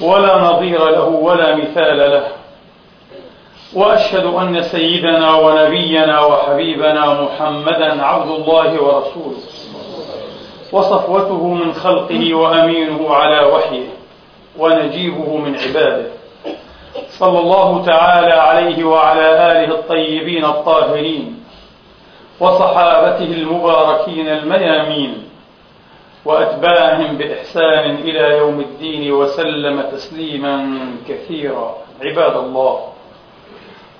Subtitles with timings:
[0.00, 2.26] ولا نظير له ولا مثال له.
[3.74, 9.42] وأشهد أن سيدنا ونبينا وحبيبنا محمدا عبد الله ورسوله.
[10.72, 13.86] وصفوته من خلقه وأمينه على وحيه
[14.58, 16.06] ونجيبه من عباده.
[17.08, 21.44] صلى الله تعالى عليه وعلى آله الطيبين الطاهرين
[22.40, 25.28] وصحابته المباركين الميامين
[26.24, 31.76] وأتباعهم بإحسان إلى يوم الدين وسلم تسليما كثيرا.
[32.02, 32.80] عباد الله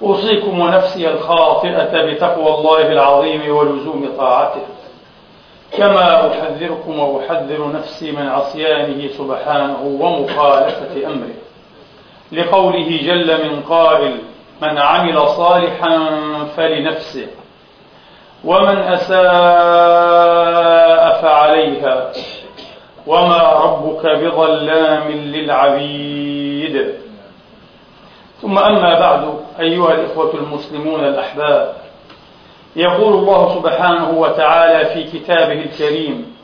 [0.03, 4.63] أوصيكم ونفسي الخاطئة بتقوى الله العظيم ولزوم طاعته.
[5.77, 11.35] كما أحذركم وأحذر نفسي من عصيانه سبحانه ومخالفة أمره.
[12.33, 14.18] لقوله جل من قائل
[14.63, 16.09] من عمل صالحا
[16.57, 17.27] فلنفسه.
[18.45, 19.23] ومن أساء
[21.23, 22.12] فعليها.
[23.07, 26.95] وما ربك بظلام للعبيد.
[28.43, 31.73] ثم أما بعد أيها الإخوة المسلمون الأحباب
[32.76, 36.37] يقول الله سبحانه وتعالى في كتابه الكريم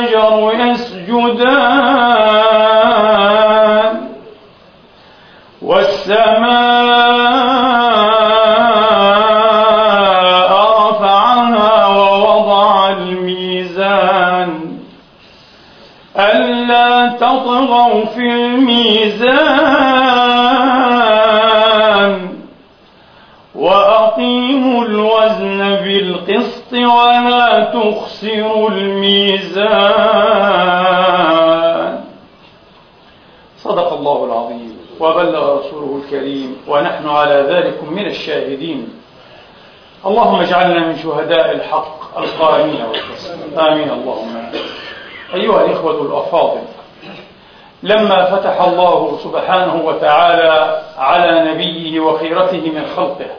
[0.00, 0.52] والشجر
[3.00, 4.00] يسجدان
[9.60, 10.50] والسماء
[10.90, 14.50] رفعها ووضع الميزان
[16.16, 19.99] ألا تطغوا في الميزان
[25.60, 29.80] بالقسط ولا تخسروا الميزان.
[33.56, 34.80] صدق الله العظيم.
[35.00, 38.88] وبلغ رسوله الكريم ونحن على ذلك من الشاهدين.
[40.06, 43.90] اللهم اجعلنا من شهداء الحق القائمين والقسط آمين.
[43.90, 44.36] اللهم
[45.34, 46.62] أيها الإخوة الأفاضل
[47.82, 53.30] لما فتح الله سبحانه وتعالى على نبيه وخيرته من خلقه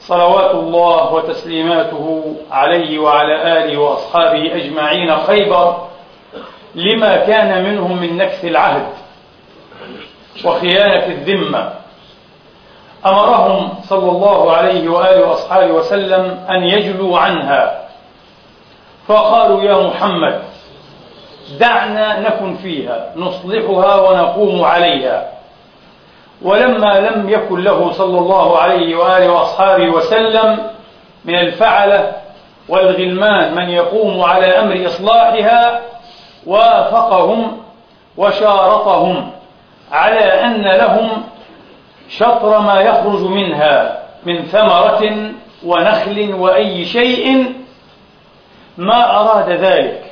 [0.00, 5.76] صلوات الله وتسليماته عليه وعلى آله وأصحابه أجمعين خيبر
[6.74, 8.86] لما كان منهم من نكث العهد
[10.44, 11.72] وخيانة الذمة.
[13.06, 17.88] أمرهم صلى الله عليه وآله وأصحابه وسلم أن يجلوا عنها.
[19.08, 20.42] فقالوا يا محمد
[21.60, 25.37] دعنا نكن فيها نصلحها ونقوم عليها.
[26.42, 30.58] ولما لم يكن له صلى الله عليه وآله وأصحابه وسلم
[31.24, 32.12] من الفعلة
[32.68, 35.80] والغلمان من يقوم على أمر إصلاحها
[36.46, 37.58] وافقهم
[38.16, 39.30] وشارطهم
[39.92, 41.22] على أن لهم
[42.08, 45.30] شطر ما يخرج منها من ثمرة
[45.64, 47.54] ونخل وأي شيء.
[48.76, 50.04] ما أراد ذلك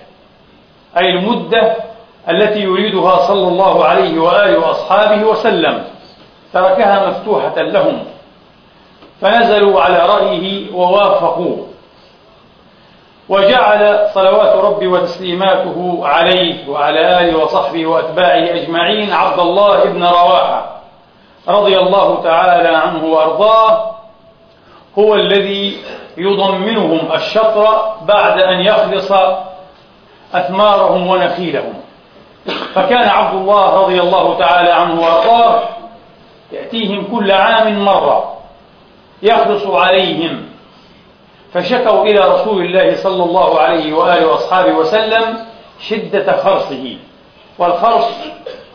[0.98, 1.76] أي المدة
[2.28, 5.84] التي يريدها صلى الله عليه وآله وأصحابه وسلم.
[6.52, 8.04] تركها مفتوحة لهم.
[9.20, 11.56] فنزلوا على رأيه ووافقوا
[13.28, 19.12] وجعل صلوات ربي وتسليماته عليه وعلى آله وصحبه وأتباعه أجمعين.
[19.12, 20.76] عبد الله بن رواحة
[21.48, 23.90] رضي الله تعالى عنه وأرضاه
[24.98, 25.78] هو الذي
[26.16, 29.12] يضمنهم الشطر بعد أن يخلص
[30.34, 31.74] أثمارهم ونخيلهم.
[32.74, 35.62] فكان عبد الله رضي الله تعالى عنه وأرضاه
[36.52, 38.36] يأتيهم كل عام مرة
[39.22, 40.42] يخلص عليهم.
[41.52, 45.38] فشكوا إلى رسول الله صلى الله عليه وآله وأصحابه وسلم
[45.80, 46.96] شدة خرصه.
[47.58, 48.10] والخرص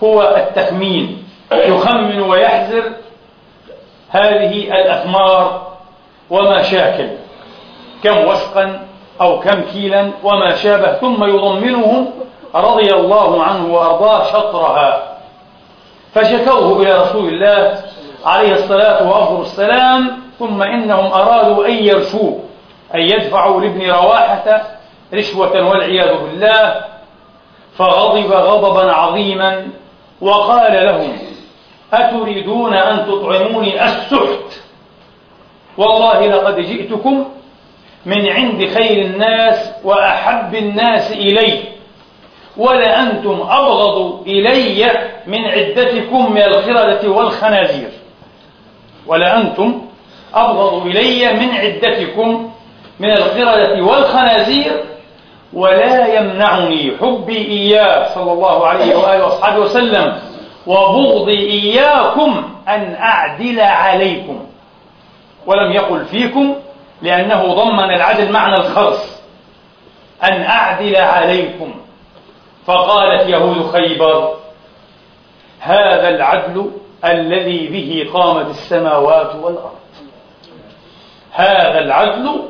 [0.03, 1.23] هو التخمين.
[1.51, 2.91] يخمن ويحذر
[4.09, 5.67] هذه الأثمار
[6.29, 7.09] وما شاكل.
[8.03, 8.87] كم وسقا
[9.21, 10.93] أو كم كيلا وما شابه.
[10.93, 12.11] ثم يضمنهم
[12.55, 15.10] رضي الله عنه وأرضاه شطرها.
[16.13, 17.81] فشكوه إلى رسول الله
[18.25, 22.39] عليه الصلاة وأفضل السلام ثم إنهم أرادوا أن يرشوه
[22.95, 24.61] أن يدفعوا لابن رواحة
[25.13, 26.81] رشوة والعياذ بالله.
[27.77, 29.67] فغضب غضبا عظيما
[30.21, 31.17] وقال لهم
[31.93, 34.61] أتريدون أن تطعموني السحت؟
[35.77, 37.25] والله لقد جئتكم
[38.05, 41.63] من عند خير الناس وأحب الناس إلي.
[42.57, 44.91] ولأنتم أبغض إلي
[45.27, 47.89] من عدتكم من الخردة والخنازير.
[49.07, 49.81] ولأنتم
[50.33, 52.51] أبغض إلي من عدتكم
[52.99, 54.83] من القردة والخنازير.
[55.53, 60.19] ولا يمنعني حبي إياه صلى الله عليه وآله وأصحابه وسلم
[60.67, 64.39] وبغضي إياكم أن أعدل عليكم.
[65.45, 66.55] ولم يقل فيكم
[67.01, 69.21] لأنه ضمن العدل معنى الخرص
[70.23, 71.80] أن أعدل عليكم.
[72.65, 74.33] فقالت يهود خيبر
[75.59, 76.71] هذا العدل
[77.05, 79.79] الذي به قامت السماوات والأرض.
[81.31, 82.41] هذا العدل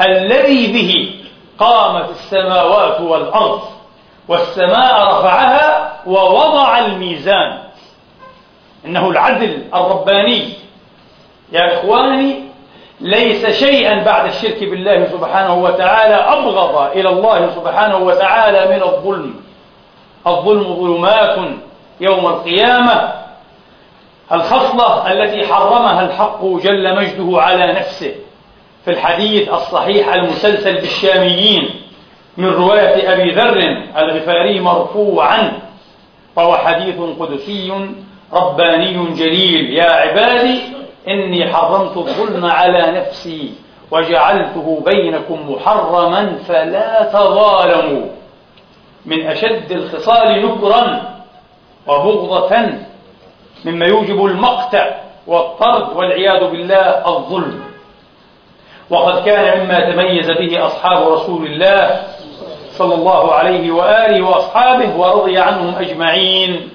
[0.00, 1.14] الذي به
[1.58, 3.60] قامت السماوات والأرض
[4.28, 7.58] والسماء رفعها ووضع الميزان.
[8.84, 10.48] إنه العدل الرباني.
[11.52, 12.42] يا إخواني
[13.00, 19.47] ليس شيئا بعد الشرك بالله سبحانه وتعالى أبغض إلى الله سبحانه وتعالى من الظلم.
[20.26, 21.38] الظلم ظلمات
[22.00, 23.12] يوم القيامة.
[24.32, 28.14] الخصلة التي حرمها الحق جل مجده على نفسه
[28.84, 31.70] في الحديث الصحيح المسلسل بالشاميين
[32.36, 33.56] من رواية أبي ذر
[33.96, 35.52] الغفاري مرفوعا
[36.36, 37.72] فهو حديث قدسي
[38.32, 39.70] رباني جليل.
[39.70, 40.60] يا عبادي
[41.08, 43.52] إني حرمت الظلم على نفسي
[43.90, 48.17] وجعلته بينكم محرما فلا تظالموا.
[49.06, 51.14] من أشد الخصال نكرا
[51.86, 52.56] وبغضة
[53.64, 54.94] مما يوجب المقتع
[55.26, 57.64] والطرد والعياذ بالله الظلم.
[58.90, 62.02] وقد كان مما تميز به أصحاب رسول الله
[62.70, 66.68] صلى الله عليه وآله وأصحابه ورضي عنهم أجمعين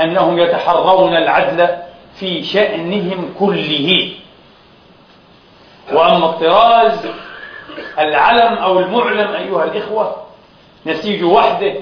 [0.00, 1.68] أنهم يتحرون العدل
[2.14, 4.12] في شأنهم كله.
[5.92, 7.06] وأما الطراز
[7.98, 10.16] العلم أو المعلم أيها الإخوة
[10.86, 11.74] نسيج وحده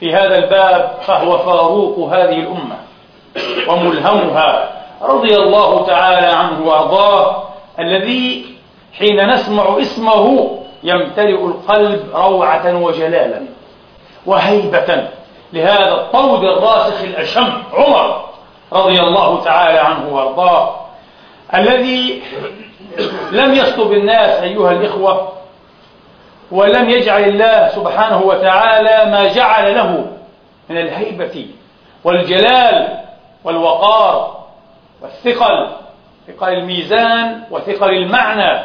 [0.00, 2.76] في هذا الباب فهو فاروق هذه الأمة
[3.68, 4.70] وملهمها
[5.02, 7.42] رضي الله تعالى عنه وأرضاه
[7.78, 8.44] الذي
[8.98, 13.42] حين نسمع اسمه يمتلئ القلب روعة وجلالا
[14.26, 15.08] وهيبة
[15.52, 18.24] لهذا الطود الراسخ الأشم عمر
[18.72, 20.76] رضي الله تعالى عنه وأرضاه
[21.54, 22.22] الذي
[23.32, 25.32] لم يسلب الناس أيها الإخوة
[26.50, 30.06] ولم يجعل الله سبحانه وتعالى ما جعل له
[30.68, 31.46] من الهيبة
[32.04, 33.04] والجلال
[33.44, 34.44] والوقار
[35.02, 35.70] والثقل
[36.26, 38.64] ثقل الميزان وثقل المعنى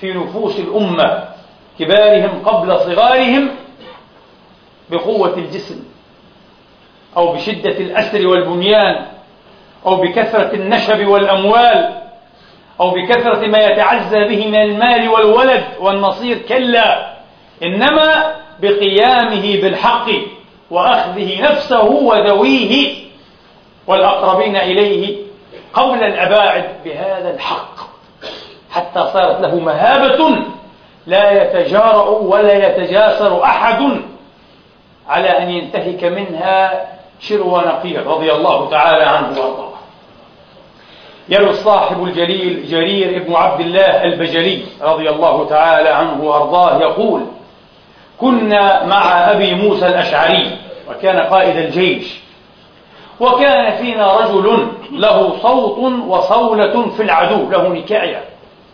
[0.00, 1.24] في نفوس الأمة
[1.78, 3.50] كبارهم قبل صغارهم
[4.90, 5.84] بقوة الجسم
[7.16, 9.06] أو بشدة الأسر والبنيان
[9.86, 11.98] أو بكثرة النشب والأموال
[12.80, 17.17] أو بكثرة ما يتعزى به من المال والولد والنصير كلا
[17.62, 20.06] إنما بقيامه بالحق
[20.70, 22.94] وأخذه نفسه وذويه
[23.86, 25.16] والأقربين إليه
[25.74, 27.74] قول الأباعد بهذا الحق.
[28.70, 30.36] حتى صارت له مهابة
[31.06, 34.00] لا يتجارأ ولا يتجاسر أحد
[35.08, 36.86] على أن ينتهك منها
[37.20, 39.68] شرو نقير رضي الله تعالى عنه وأرضاه.
[41.28, 47.22] يروي الصاحب الجليل جرير بن عبد الله البجلي رضي الله تعالى عنه وأرضاه يقول
[48.20, 50.58] كنا مع أبي موسى الأشعري
[50.90, 52.18] وكان قائد الجيش.
[53.20, 58.24] وكان فينا رجل له صوت وصولة في العدو له نكاية.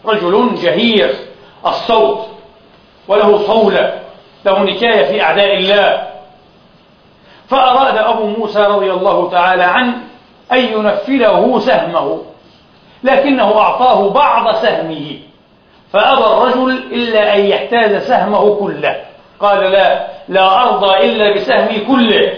[0.06, 1.14] رجل جهير
[1.66, 2.26] الصوت
[3.08, 4.00] وله صولة
[4.44, 6.06] له نكاية في أعداء الله.
[7.48, 9.94] فأراد أبو موسى رضي الله تعالى عنه
[10.52, 12.22] أن ينفله سهمه
[13.04, 15.18] لكنه أعطاه بعض سهمه.
[15.92, 19.13] فأبى الرجل إلا أن يحتاز سهمه كله.
[19.40, 22.34] قال لا لا أرضى إلا بسهمي كله.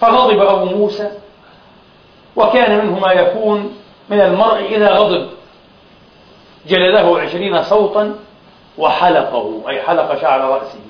[0.00, 1.10] فغضب أبو موسى
[2.36, 3.76] وكان منه ما يكون
[4.08, 5.28] من المرء إذا غضب.
[6.66, 8.14] جلده عشرين صوتا
[8.78, 10.80] وحلقه أي حلق شعر رأسه.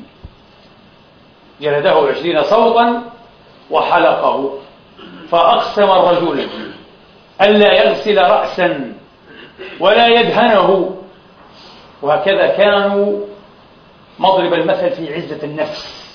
[1.60, 3.02] جلده عشرين صوتا
[3.70, 4.58] وحلقه.
[5.30, 6.48] فأقسم الرجل
[7.40, 8.92] ألا يغسل رأسا
[9.80, 10.96] ولا يدهنه.
[12.02, 13.26] وهكذا كانوا
[14.20, 16.10] مضرب المثل في عزة النفس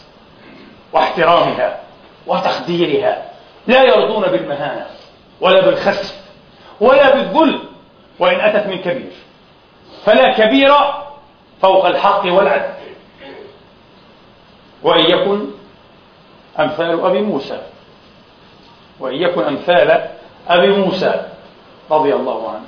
[0.93, 1.79] واحترامها
[2.27, 3.25] وتقديرها
[3.67, 4.85] لا يرضون بالمهانة
[5.41, 6.15] ولا بالخسف
[6.81, 7.59] ولا بالذل
[8.19, 9.11] وإن أتت من كبير.
[10.05, 10.73] فلا كبير
[11.61, 12.73] فوق الحق والعدل.
[14.83, 15.45] وإن يكن
[16.59, 17.61] أمثال أبي موسى.
[18.99, 20.09] وإن يكن أمثال
[20.47, 21.21] أبي موسى
[21.91, 22.65] رضي الله عنه.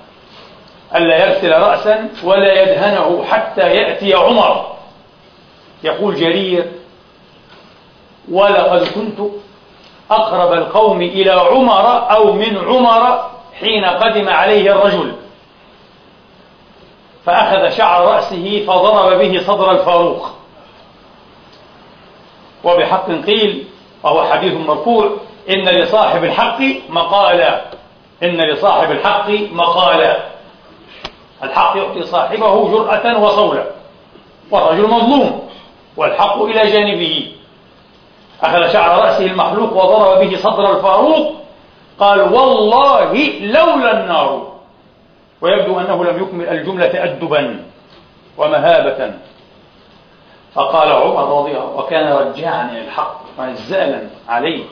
[0.95, 4.76] ألا يغسل رأسا ولا يدهنه حتى يأتي عمر.
[5.83, 6.71] يقول جرير
[8.31, 9.19] ولقد كنت
[10.11, 13.29] أقرب القوم إلى عمر أو من عمر
[13.59, 15.15] حين قدم عليه الرجل.
[17.25, 20.29] فأخذ شعر رأسه فضرب به صدر الفاروق.
[22.63, 23.67] وبحق قيل
[24.03, 25.09] وهو حديث مرفوع
[25.49, 27.61] إن لصاحب الحق مقالا
[28.23, 30.17] إن لصاحب الحق مقالا
[31.43, 33.65] الحق يعطي صاحبه جرأة وصولا
[34.51, 35.46] والرجل مظلوم.
[35.97, 37.31] والحق إلى جانبه.
[38.43, 41.33] أخذ شعر رأسه المحلوق وضرب به صدر الفاروق
[41.99, 44.53] قال والله لولا النار.
[45.41, 47.63] ويبدو أنه لم يكمل الجملة أدبا
[48.37, 49.13] ومهابة.
[50.53, 54.63] فقال عمر رضي الله وكان رجاعا إلى الحق ونزالا عليه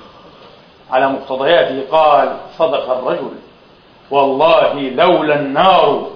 [0.92, 1.84] على مقتضياته.
[1.92, 3.32] قال صدق الرجل
[4.12, 6.08] والله لولا النار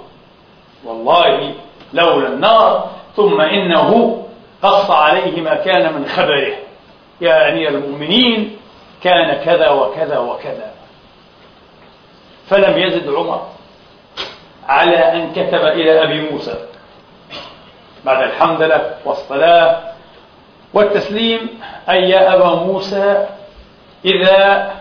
[0.86, 1.54] والله
[1.94, 4.20] لولا النار ثم إنه
[4.64, 6.54] قص عليه ما كان من خبره.
[7.24, 8.58] أمير المؤمنين
[9.04, 10.72] كان كذا وكذا وكذا.
[12.50, 13.48] فلم يزد عمر
[14.68, 16.56] على أن كتب إلى أبي موسى.
[18.06, 19.82] بعد الحمدلة والصلاة
[20.74, 23.28] والتسليم أي يا أبا موسى
[24.06, 24.72] إذا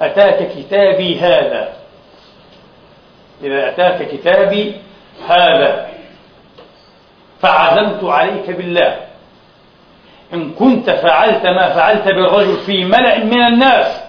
[0.00, 1.72] أتاك كتابي هذا.
[3.42, 4.76] إذا أتاك كتابي
[5.28, 5.89] هذا.
[7.42, 8.96] فعزمت عليك بالله.
[10.34, 14.00] إن كنت فعلت ما فعلت بالرجل في ملأ من الناس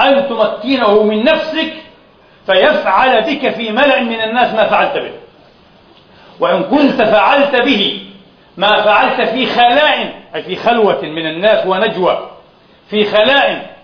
[0.00, 1.72] أن تمكنه من نفسك
[2.46, 5.12] فيفعل بك في ملأ من الناس ما فعلت به.
[6.40, 8.06] وإن كنت فعلت به
[8.56, 12.30] ما فعلت في خلاء أي في خلوة من الناس ونجوى
[12.90, 13.76] في خلاء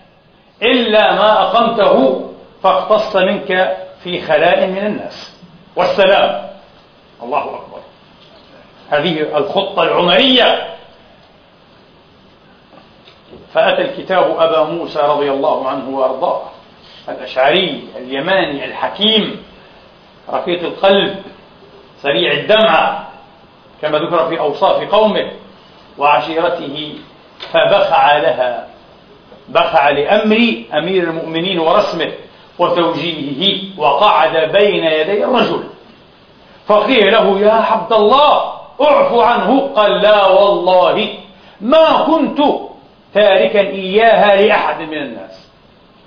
[0.61, 2.23] إلا ما أقمته
[2.63, 5.33] فاقتص منك في خلاء من الناس.
[5.75, 6.49] والسلام.
[7.23, 7.86] الله أكبر.
[8.89, 10.67] هذه الخطة العمرية.
[13.53, 16.41] فأتى الكتاب أبا موسى رضي الله عنه وأرضاه
[17.09, 19.43] الأشعري اليماني الحكيم.
[20.29, 21.15] رقيق القلب
[22.01, 23.07] سريع الدمعة
[23.81, 25.31] كما ذكر في أوصاف قومه
[25.97, 26.95] وعشيرته
[27.51, 28.67] فبخع لها
[29.49, 32.11] بخع لأمر أمير المؤمنين ورسمه
[32.59, 35.63] وتوجيهه وقعد بين يدي الرجل.
[36.67, 39.67] فقيل له يا عبد الله اعف عنه.
[39.75, 41.13] قال لا والله
[41.61, 42.39] ما كنت
[43.13, 45.47] تاركا إياها لأحد من الناس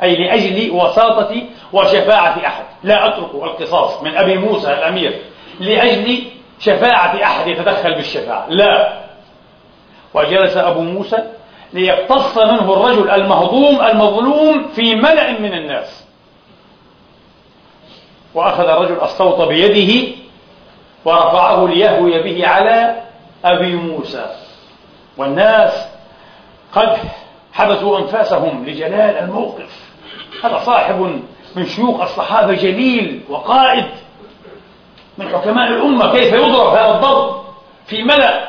[0.03, 2.65] أي لأجل وساطة وشفاعة أحد.
[2.83, 5.19] لا أترك القصاص من أبي موسى الأمير
[5.61, 6.23] لأجل
[6.61, 9.01] شفاعة أحد يتدخل بالشفاعة لا.
[10.15, 11.19] وجلس أبو موسى
[11.73, 16.07] ليقتص منه الرجل المهضوم المظلوم في ملأ من الناس.
[18.35, 20.20] وأخذ الرجل الصوت بيده
[21.05, 23.03] ورفعه ليهوي به على
[23.45, 24.27] أبي موسى.
[25.17, 25.89] والناس
[26.73, 26.99] قد
[27.53, 29.91] حبسوا أنفاسهم لجلال الموقف.
[30.45, 31.23] هذا صاحب
[31.57, 33.87] من شيوخ الصحابة جليل وقائد
[35.19, 36.13] من حكماء الأمة.
[36.13, 37.41] كيف يضرب هذا الضرب
[37.87, 38.49] في ملأ؟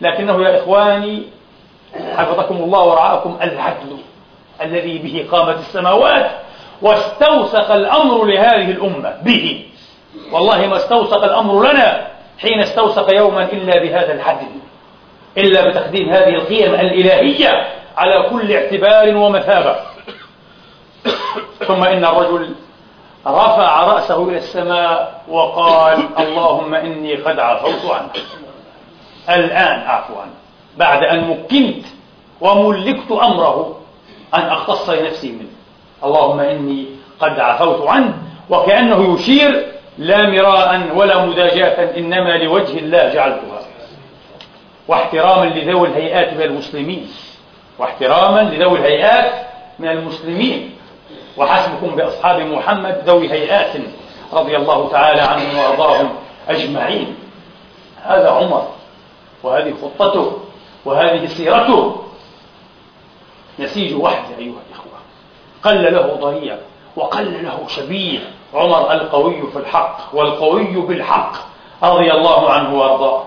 [0.00, 1.22] لكنه يا إخواني
[2.16, 3.98] حفظكم الله ورعاكم العدل
[4.62, 6.30] الذي به قامت السماوات
[6.82, 9.66] واستوثق الأمر لهذه الأمة به.
[10.32, 12.06] والله ما استوثق الأمر لنا
[12.38, 14.46] حين استوثق يوما إلا بهذا العدل
[15.38, 19.76] إلا بتقديم هذه القيم الإلهية على كل اعتبار ومثابة.
[21.58, 22.54] ثم إن الرجل
[23.26, 28.18] رفع رأسه إلى السماء وقال اللهم إني قد عفوت عنك.
[29.28, 30.34] الآن أعفو عنه
[30.76, 31.84] بعد أن مكنت
[32.40, 33.80] وملكت أمره
[34.34, 35.48] أن أختص لنفسي منه.
[36.04, 36.86] اللهم إني
[37.20, 38.14] قد عفوت عنه.
[38.50, 43.66] وكأنه يشير لا مراء ولا مداجاة إنما لوجه الله جعلتها.
[44.88, 47.10] واحتراما لذوي الهيئات من المسلمين.
[47.78, 49.32] واحتراما لذوي الهيئات
[49.78, 50.76] من المسلمين.
[51.36, 53.76] وحسبكم بأصحاب محمد ذوي هيئات
[54.32, 56.14] رضي الله تعالى عنهم وأرضاهم
[56.48, 57.16] أجمعين.
[58.02, 58.68] هذا عمر
[59.42, 60.40] وهذه خطته
[60.84, 62.04] وهذه سيرته.
[63.58, 64.98] نسيج وحده أيها الإخوة.
[65.62, 66.56] قل له ضريع.
[66.96, 68.18] وقل له شبيه
[68.54, 71.32] عمر القوي في الحق والقوي بالحق
[71.82, 73.24] رضي الله عنه وأرضاه.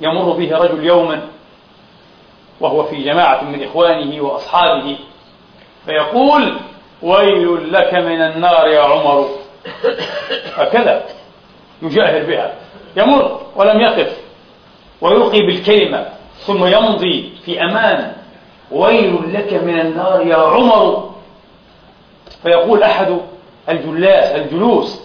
[0.00, 1.28] يمر به رجل يوما
[2.60, 4.98] وهو في جماعة من إخوانه وأصحابه
[5.86, 6.56] فيقول
[7.02, 9.28] ويل لك من النار يا عمر.
[10.54, 11.04] هكذا
[11.82, 12.54] يجاهر بها.
[12.96, 14.16] يمر ولم يقف
[15.00, 16.08] ويلقي بالكلمة
[16.46, 18.17] ثم يمضي في أمان.
[18.70, 21.10] ويل لك من النار يا عمر.
[22.42, 23.20] فيقول أحد
[23.68, 25.00] الجلاس الجلوس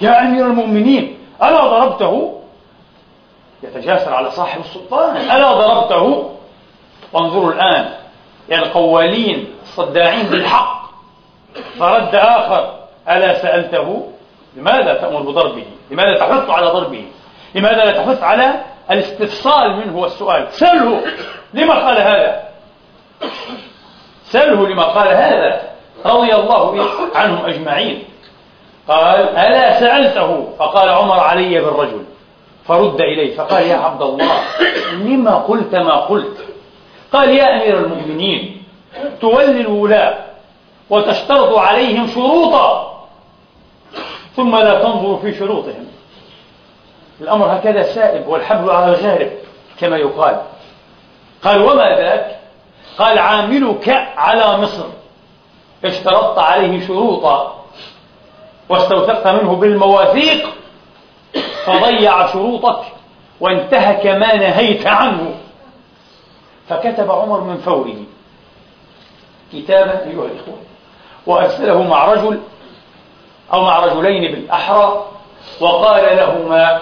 [0.00, 2.40] يا أمير المؤمنين ألا ضربته؟
[3.62, 6.30] يتجاسر على صاحب السلطان ألا ضربته؟
[7.12, 7.90] وانظروا الآن
[8.48, 10.90] يا القوالين الصداعين بالحق.
[11.78, 12.74] فرد آخر
[13.08, 14.08] ألا سألته؟
[14.56, 17.04] لماذا تأمر بضربه؟ لماذا تحث على ضربه؟
[17.54, 18.60] لماذا لا تحث على
[18.90, 19.98] الاستفصال منه?
[19.98, 21.02] والسؤال سله
[21.54, 22.46] لما قال هذا؟
[24.24, 25.62] سله لما قال هذا
[26.06, 28.04] رضي الله عنهم أجمعين.
[28.88, 32.04] قال ألا سألته؟ فقال عمر علي بالرجل.
[32.68, 34.40] فرد إليه فقال يا عبد الله
[34.92, 36.44] لما قلت ما قلت؟
[37.12, 38.62] قال يا أمير المؤمنين
[39.20, 40.18] تولي الولاة
[40.90, 42.96] وتشترط عليهم شروطا
[44.36, 45.86] ثم لا تنظر في شروطهم.
[47.20, 49.30] الأمر هكذا سائب والحبل على الغارب
[49.80, 50.42] كما يقال.
[51.44, 52.35] قال وما ذاك؟
[52.98, 54.84] قال عاملك على مصر.
[55.84, 57.64] اشترطت عليه شروطا.
[58.68, 60.48] واستوثقت منه بالمواثيق.
[61.64, 62.80] فضيع شروطك
[63.40, 65.34] وانتهك ما نهيت عنه.
[66.68, 67.96] فكتب عمر من فوره
[69.52, 70.58] كتابا أيها الإخوة
[71.26, 72.40] وأرسله مع رجل
[73.52, 75.06] أو مع رجلين بالأحرى
[75.60, 76.80] وقال لهما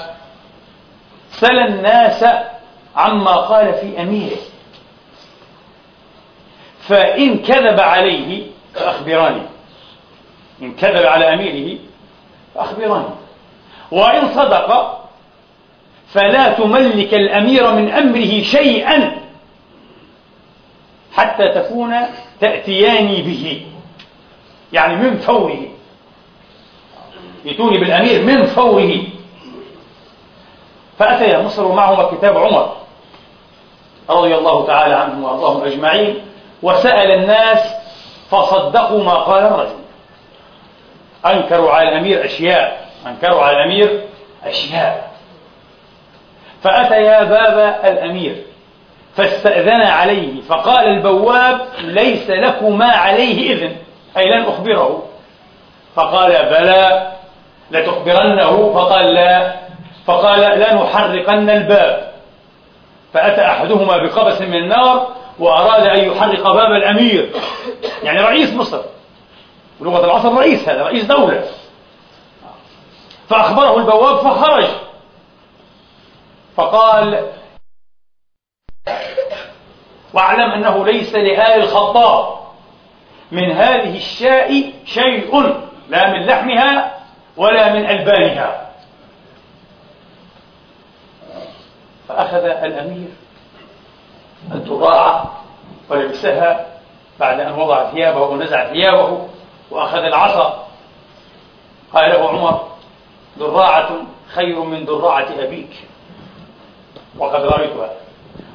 [1.31, 2.25] سل الناس
[2.97, 4.37] عما قال في أميره.
[6.89, 9.43] فإن كذب عليه فأخبراني.
[10.63, 11.79] إن كذب على أميره
[12.55, 13.09] فأخبراني.
[13.91, 15.01] وإن صدق
[16.09, 19.17] فلا تملك الأمير من أمره شيئا
[21.13, 21.95] حتى تكون
[22.41, 23.67] تأتياني به.
[24.73, 25.67] يعني من فوره.
[27.45, 28.99] يتوني بالأمير من فوره.
[30.99, 32.77] فأتيا مصر ومعهما كتاب عمر
[34.11, 36.34] رضي الله تعالى عنهم وأرضاهم أجمعين.
[36.65, 37.75] وسأل الناس
[38.31, 39.85] فصدقوا ما قال الرجل.
[41.27, 44.01] أنكروا على الأمير أشياء أنكروا على الأمير
[44.45, 45.11] أشياء.
[46.63, 48.37] فأتيا باب الأمير
[49.17, 53.77] فاستأذن عليه فقال البواب ليس لكما عليه إذن
[54.17, 55.03] أي لن أخبره.
[55.95, 57.13] فقال بلى
[57.71, 59.55] لتخبرنه؟ فقال لا.
[60.07, 62.13] فقال لنحرقن الباب.
[63.13, 67.33] فأتى أحدهما بقبس من النار وأراد أن يحرق باب الأمير.
[68.03, 68.83] يعني رئيس مصر.
[69.81, 71.45] لغة العصر رئيس هذا رئيس دولة.
[73.29, 74.67] فأخبره البواب فخرج.
[76.57, 77.27] فقال
[80.13, 82.39] واعلم أنه ليس لآل الخطاب.
[83.33, 85.55] من هذه الشاء شيء
[85.89, 87.01] لا من لحمها
[87.37, 88.71] ولا من ألبانها.
[92.09, 93.24] فأخذ الأمير
[94.53, 95.31] التراعة
[95.91, 96.67] ولبسها
[97.21, 99.29] بعد أن وضع ثيابه ونزع ثيابه
[99.71, 100.67] وأخذ العصا.
[101.95, 102.69] قال له عمر
[103.37, 103.91] دراعة
[104.35, 105.71] خير من دراعة أبيك.
[107.19, 107.91] وقد رأيتها.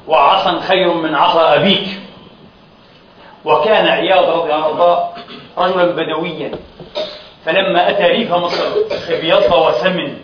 [0.08, 2.00] وعصا خير من عصا أبيك.
[3.44, 5.10] وكان عياض رضي الله
[5.58, 6.50] عنه رجلا بدويا.
[7.44, 8.64] فلما أتى ريف مصر
[9.08, 10.16] ابيض وسمن.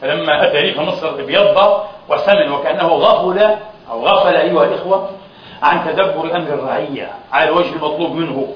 [0.00, 3.56] فلما أتى ريف مصر ابيض وسمن وكأنه غفل
[3.90, 5.10] أو غفل أيها الإخوة
[5.62, 8.54] عن تدبر أمر الرعية على الوجه المطلوب منه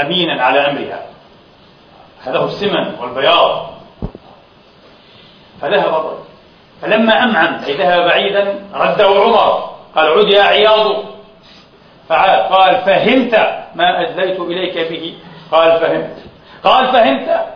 [0.00, 1.06] أمينا على أمرها.
[2.24, 3.70] هذا السمن والبياض.
[5.60, 6.14] فذهب
[6.82, 9.70] فلما أمعن أي ذهب بعيدا رده عمر.
[9.96, 11.04] قال عد يا عياض.
[12.08, 13.34] فعاد قال فهمت
[13.74, 15.14] ما أدليت إليك به.
[15.52, 16.16] قال فهمت.
[16.64, 17.46] قال فهمت.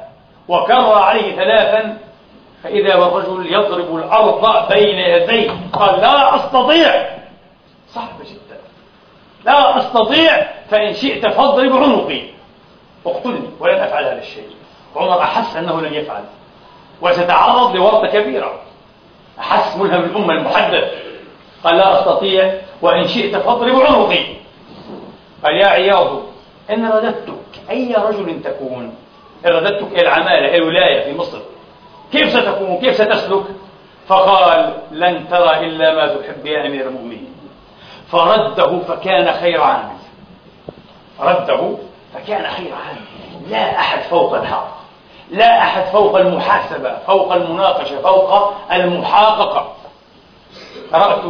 [0.48, 1.96] وكرر عليه ثلاثا
[2.64, 7.18] فإذا بالرجل يضرب الأرض بين يديه قال لا أستطيع.
[7.88, 8.61] صعب جدا.
[9.44, 12.22] لا أستطيع فإن شئت فاضرب عنقي.
[13.07, 14.48] اقتلني ولن أفعل هذا الشيء.
[14.96, 16.24] عمر أحس أنه لن يفعل.
[17.03, 18.61] وستعرض لورطة كبيرة.
[19.38, 20.92] أحس ملهم الأمة المحدث
[21.64, 24.24] قال لا أستطيع وإن شئت فاضرب عنقي.
[25.44, 26.22] قال يا عياض
[26.70, 28.94] إن رددتك أي رجل تكون؟
[29.46, 31.38] إن رددتك إلى العمالة إلى الولاية في مصر.
[32.14, 33.44] كيف ستكون كيف ستسلك؟
[34.09, 37.35] فقال لن ترى إلا ما تحب يا أمير المؤمنين.
[38.09, 39.96] فرده فكان خير عامل.
[41.20, 41.77] رده
[42.14, 42.96] فكان خير عام
[43.48, 44.74] لا أحد فوق الحق.
[45.31, 49.74] لا أحد فوق المحاسبة فوق المناقشة فوق المحاققة.
[50.92, 51.22] قرأت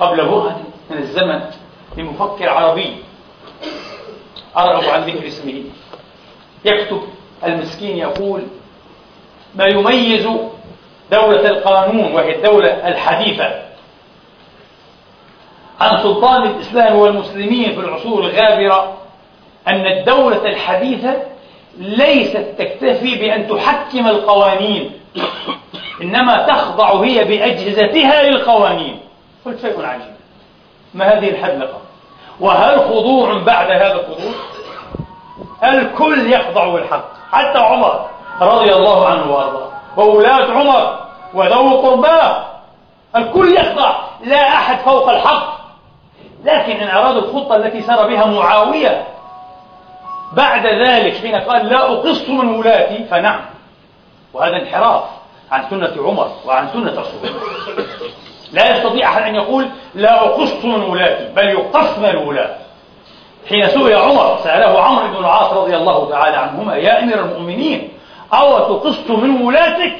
[0.00, 1.40] قبل برهة من الزمن
[1.96, 2.96] لمفكر عربي.
[4.56, 5.62] أرغب عن ذكر اسمه.
[6.64, 7.02] يكتب
[7.44, 8.42] المسكين يقول
[9.54, 10.28] ما يميز
[11.12, 13.68] دولة القانون وهي الدولة الحديثة.
[15.80, 18.96] عن سلطان الإسلام والمسلمين في العصور الغابرة
[19.68, 21.22] أن الدولة الحديثة
[21.78, 24.90] ليست تكتفي بأن تحكم القوانين
[26.02, 29.00] إنما تخضع هي بأجهزتها للقوانين.
[29.46, 30.14] قلت شيء عجيب.
[30.94, 31.80] ما هذه الحدلقة؟
[32.40, 34.32] وهل خضوع بعد هذا الخضوع؟
[35.64, 38.08] الكل يخضع للحق حتى عمر.
[38.40, 39.68] رضي الله عنه وأرضاه.
[39.96, 40.98] وولاة عمر
[41.34, 42.44] وذوي قرباه
[43.16, 43.94] الكل يخضع.
[44.24, 45.58] لا أحد فوق الحق.
[46.44, 49.04] لكن إن أرادوا الخطة التي سار بها معاوية
[50.32, 53.40] بعد ذلك حين قال لا أقص من ولاتي فنعم.
[54.34, 55.04] وهذا انحراف
[55.52, 57.40] عن سنة عمر وعن سنة رسول الله
[58.52, 62.56] لا يستطيع أحد أن يقول لا أقص من ولاتي بل يقص من الولاة
[63.48, 67.88] حين سئل عمر سأله عمرو بن العاص رضي الله تعالى عنهما يا أمير المؤمنين
[68.34, 69.96] أو تقص من ولاتك؟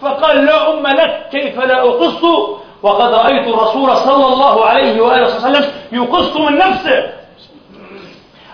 [0.00, 2.24] فقال لا أم لك كيف لا أقص؟
[2.82, 7.12] وقد رأيت الرسول صلى الله عليه وآله وسلم يقص من نفسه.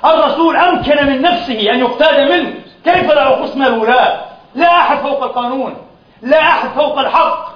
[0.05, 2.55] الرسول أمكن من نفسه أن يقتاد منه.
[2.85, 4.21] كيف لا أقص من الولاة
[4.55, 5.77] لا أحد فوق القانون.
[6.23, 7.51] لا أحد فوق الحق.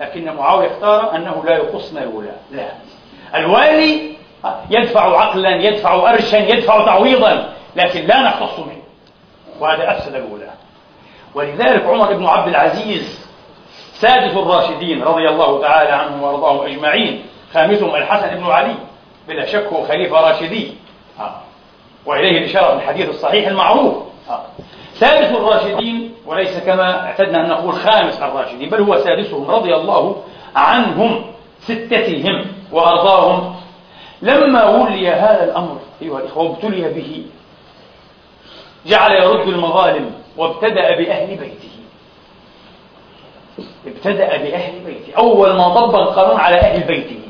[0.00, 2.68] لكن معاوية اختار أنه لا يقص من الولاة لا.
[3.34, 4.14] الوالي
[4.70, 8.82] يدفع عقلا يدفع أرشا يدفع تعويضا لكن لا نختص منه.
[9.60, 10.43] وهذا أفسد الولاة
[11.34, 13.24] ولذلك عمر بن عبد العزيز
[13.92, 18.74] سادس الراشدين رضي الله تعالى عنهم وأرضاهم أجمعين خامسهم الحسن بن علي
[19.28, 20.72] بلا شك هو خليفة راشدي
[21.20, 21.34] آه.
[22.06, 23.94] وإليه الإشارة في الحديث الصحيح المعروف
[24.30, 24.42] آه.
[24.94, 30.22] سادس الراشدين وليس كما اعتدنا أن نقول خامس الراشدين بل هو سادسهم رضي الله
[30.56, 31.24] عنهم
[31.60, 33.54] ستتهم وأرضاهم
[34.22, 37.24] لما ولي هذا الأمر أيها الإخوة ابتلي به
[38.86, 41.70] جعل يرد المظالم وابتدأ بأهل بيته.
[43.86, 45.18] ابتدأ بأهل بيته.
[45.18, 47.20] أول ما طبق القانون على أهل بيته.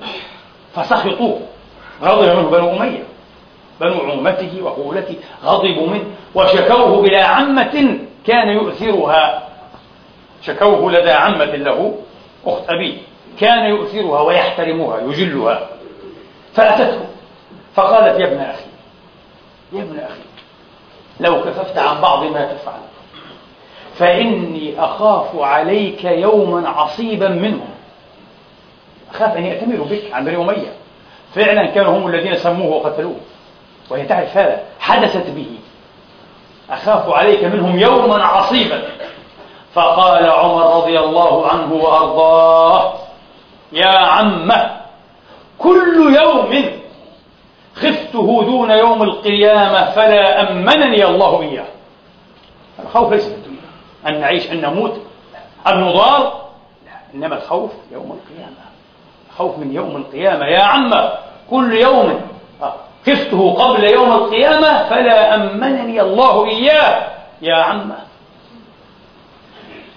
[0.75, 1.38] فسخطوا
[2.03, 3.05] غضب منه بنو أمية.
[3.81, 5.17] بنو عمته وقولته.
[5.45, 6.05] غضبوا منه.
[6.35, 9.49] وشكوه إلى عمة كان يؤثرها.
[10.43, 11.99] شكوه لدى عمة له
[12.47, 12.97] أخت أبيه.
[13.40, 15.69] كان يؤثرها ويحترمها يجلها.
[16.55, 17.01] فأتته.
[17.75, 18.64] فقالت يا ابن أخي.
[19.73, 20.21] يا ابن أخي.
[21.21, 22.81] لو كففت عن بعض ما تفعل.
[23.94, 27.68] فإني أخاف عليك يوما عصيبا منهم.
[29.11, 30.72] أخاف أن يأتمروا بك عن بني أمية.
[31.35, 33.16] فعلا كانوا هم الذين سموه وقتلوه.
[33.90, 34.62] وهي تعرف هذا.
[34.80, 35.46] حدثت به.
[36.70, 38.83] أخاف عليك منهم يوما عصيبا.
[39.72, 42.94] فقال عمر رضي الله عنه وأرضاه
[43.72, 44.70] يا عمة
[45.59, 46.64] كل يوم
[47.74, 51.64] خفته دون يوم القيامة فلا أمنني الله إياه.
[52.85, 53.54] الخوف ليس في
[54.07, 55.01] أن نعيش أن نموت.
[55.67, 56.45] أن نضار؟
[56.87, 58.64] لا إنما الخوف يوم القيامة.
[59.38, 60.47] خوف من يوم القيامة.
[60.47, 61.09] يا عم
[61.51, 62.21] كل يوم.
[63.07, 67.09] خفته قبل يوم القيامة فلا أمنني الله إياه.
[67.43, 67.93] يا عم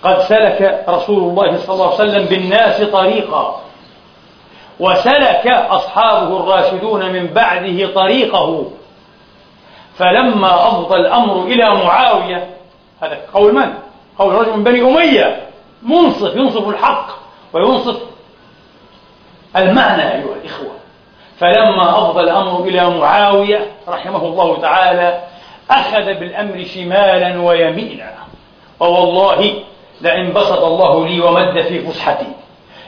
[0.03, 3.61] قد سلك رسول الله صلى الله عليه وسلم بالناس طريقا
[4.79, 8.71] وسلك أصحابه الراشدون من بعده طريقه.
[9.97, 12.49] فلما أفضى الأمر إلى معاوية
[13.01, 13.73] هذا قول من؟
[14.19, 15.47] قول رجل من بني أمية
[15.83, 17.07] منصف ينصف الحق
[17.53, 18.01] وينصف
[19.55, 20.71] المعنى أيها الإخوة.
[21.39, 25.23] فلما أفضى الأمر إلى معاوية رحمه الله تعالى
[25.71, 28.13] أخذ بالأمر شمالا ويمينا.
[28.79, 29.53] ووالله
[30.01, 32.27] لئن بسط الله لي ومد في فسحتي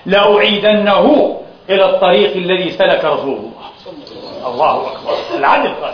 [0.06, 1.36] لأعيدنه
[1.70, 3.70] إلى الطريق الذي سلك رسول الله.
[4.48, 5.38] الله أكبر.
[5.38, 5.94] العدل قال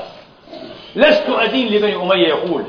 [0.95, 2.63] لست أدين لبني أمية يقول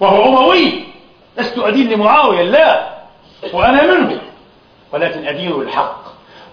[0.00, 0.93] وهو أموي.
[1.38, 2.82] لست أدين لمعاوية لا.
[3.52, 4.20] وأنا منه.
[4.92, 5.96] ولكن أدين الحق.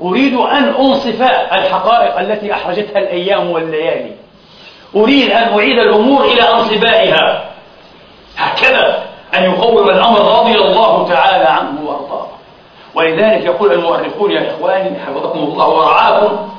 [0.02, 1.22] أريد أن أنصف
[1.54, 4.15] الحقائق التي أحرجتها الأيام والليالي.
[4.96, 7.46] أريد أن أعيد الأمور إلى أنصبائها
[8.38, 9.04] هكذا
[9.38, 12.28] أن يقوم الأمر رضي الله تعالى عنه وأرضاه.
[12.96, 16.50] ولذلك يقول المؤرخون يا إخواني حفظكم الله ورعاكم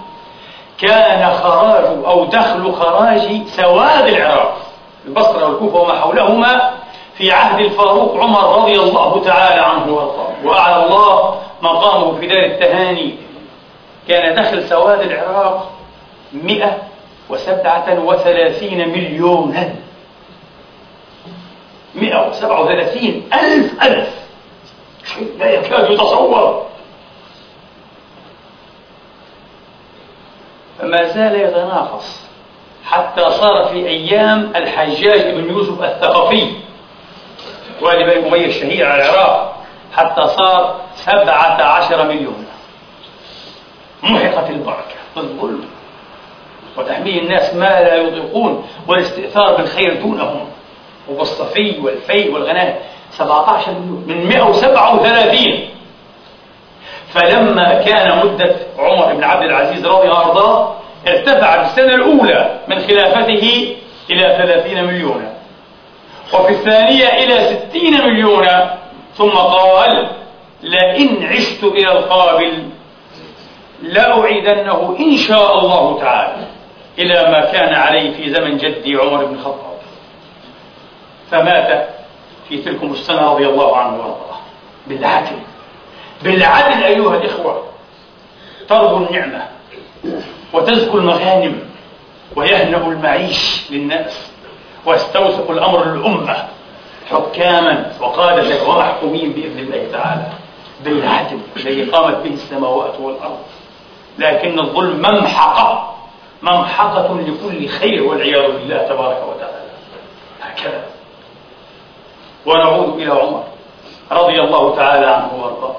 [0.79, 4.57] كان خراج أو دخل خراج سواد العراق
[5.07, 6.71] البصرة والكوفة وما حولهما
[7.23, 10.35] في عهد الفاروق عمر رضي الله تعالى عنه وارضاه.
[10.45, 13.15] وأعلى الله مقامه في دار التهاني.
[14.09, 15.71] كان دخل سواد العراق
[16.33, 16.79] مئة
[17.31, 19.75] وسبعة وثلاثين مليونا.
[21.95, 24.09] مئة وسبعة وثلاثين ألف ألف.
[25.15, 26.67] شيء لا يكاد يتصور.
[30.79, 32.21] فما زال يتناقص
[32.85, 36.72] حتى صار في أيام الحجاج بن يوسف الثقفي.
[37.83, 39.57] والد بن أمية الشهير على العراق
[39.93, 42.47] حتى صار سبعة عشر مليون.
[44.03, 45.03] محقت البركة.
[45.17, 45.65] بالظلم
[46.77, 50.49] وتحميل الناس ما لا يطيقون والاستئثار بالخير دونهم.
[51.09, 52.75] وبالصفي والفيء والغنائم.
[53.11, 54.05] 17 مليون.
[54.09, 55.69] من 137
[57.09, 60.75] فلما كان مدة عمر بن عبد العزيز رضي الله عنه
[61.09, 63.77] ارتفع السنة الأولى من خلافته
[64.11, 65.33] إلى 30 مليونا.
[66.33, 68.79] وفي الثانية إلى 60 مليونا
[69.17, 70.11] ثم قال
[70.63, 72.69] لئن عشت إلى القابل
[73.83, 76.47] لأعيدنه إن شاء الله تعالى
[76.99, 79.79] إلى ما كان عليه في زمن جدي عمر بن الخطاب.
[81.31, 81.89] فمات
[82.49, 84.39] في تلكم السنة رضي الله عنه وأرضاه.
[84.87, 85.37] بالعدل
[86.23, 87.65] بالعدل أيها الإخوة
[88.69, 89.49] ترضوا النعمة
[90.53, 91.61] وتزكو المغانم
[92.37, 94.32] ويهنأ المعيش للناس.
[94.87, 96.49] ويستوثق الأمر للأمة
[97.11, 100.27] حكاما وقادة ومحكومين بإذن الله تعالى.
[100.85, 103.39] بالعدل الذي قامت به السماوات والأرض.
[104.19, 105.95] لكن الظلم ممحقة.
[106.43, 109.63] ممحقة لكل خير والعياذ بالله تبارك وتعالى.
[110.43, 110.85] هكذا.
[112.47, 113.45] ونعود إلى عمر
[114.13, 115.77] رضي الله تعالى عنه وأرضاه.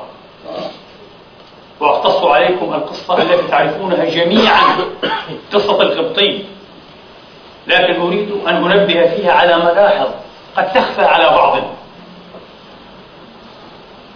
[1.80, 4.76] واقتص عليكم القصة التي تعرفونها جميعا.
[5.54, 6.46] قصة القبطي
[7.68, 10.08] لكن أريد أن أنبه فيها على ملاحظ
[10.58, 11.58] قد تخفى على بعض.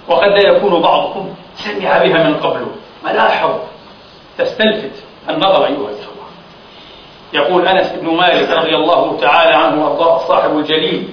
[0.08, 2.66] وقد لا يكون بعضكم سمع بها من قبل.
[3.06, 3.50] ملاحظ
[4.38, 6.18] تستلفت النظر أيها الأخوة.
[7.34, 11.10] يقول أنس بن مالك رضي الله تعالى عنه وأرضاه صاحب الجليل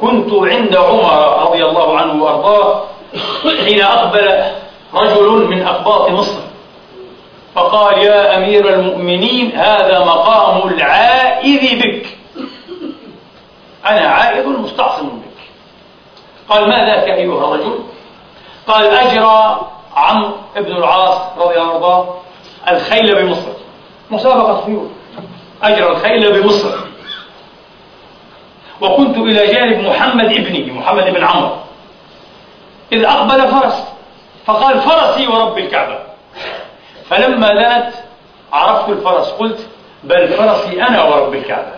[0.00, 2.82] كنت عند عمر رضي الله عنه وأرضاه
[3.64, 4.44] حين أقبل
[4.94, 6.40] رجل من أقباط مصر.
[7.54, 12.06] فقال يا أمير المؤمنين هذا مقام العائذ بك.
[13.86, 15.44] أنا عائذ مستعصم بك.
[16.48, 17.78] قال ما ذاك أيها الرجل؟
[18.66, 22.20] قال أجرى عمرو بن العاص رضي الله
[22.66, 23.52] عنه الخيل بمصر.
[24.10, 24.88] مسابقة خيول.
[25.62, 26.78] أجرى الخيل بمصر.
[28.80, 31.56] وكنت إلى جانب محمد ابني محمد بن عمرو.
[32.92, 33.84] إذ أقبل فرس.
[34.46, 36.13] فقال فرسي ورب الكعبة.
[37.14, 37.94] فلما دنت
[38.52, 39.28] عرفت الفرس.
[39.28, 39.66] قلت
[40.04, 41.72] بل فرسي أنا ورب الكعبة.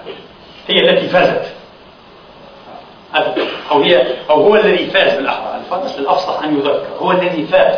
[0.68, 1.52] هي التي فازت.
[3.70, 6.86] أو هي أو هو الذي فاز بالأحرى الفرس الأفصح أن يذكر.
[7.00, 7.74] هو الذي فاز.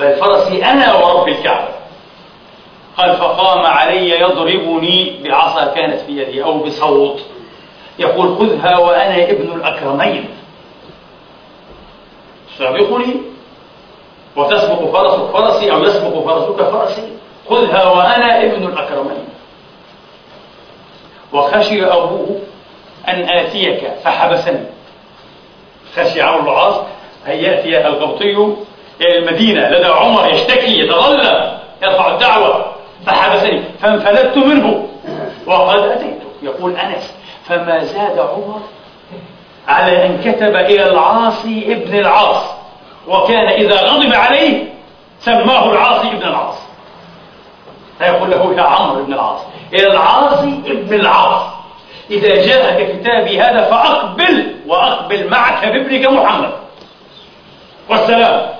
[0.00, 1.68] بل فرسي أنا ورب الكعبة.
[2.96, 7.22] قال فقام علي يضربني بعصا كانت في يدي أو بصوت.
[7.98, 10.28] يقول خذها وأنا ابن الأكرمين.
[12.58, 13.33] سابقني
[14.36, 17.08] وتسبق فرسك فرسي أو يسبق فرسك فرسي.
[17.48, 19.24] خذها وأنا ابن الأكرمين.
[21.32, 22.40] وخشي أبوه
[23.08, 24.66] أن آتيك فحبسني.
[25.96, 26.74] خشي عمرو بن العاص
[27.26, 28.54] أن يأتي القبطي
[29.00, 29.68] إلى المدينة.
[29.68, 32.66] لدى عمر يشتكي يتظلم يرفع الدعوة
[33.06, 33.62] فحبسني.
[33.80, 34.88] فانفلت منه.
[35.46, 38.60] وقد أتيته يقول أنس فما زاد عمر
[39.68, 42.53] على أن كتب إلى العاصي ابن العاص.
[43.08, 44.74] وكان إذا غضب عليه
[45.20, 46.56] سماه العاصي ابن العاص.
[47.98, 49.40] فيقول له يا عمرو بن العاص
[49.72, 51.42] إلى العاصي ابن العاص.
[52.10, 56.52] إذا جاءك كتابي هذا فأقبل وأقبل معك بابنك محمد.
[57.88, 58.50] والسلام.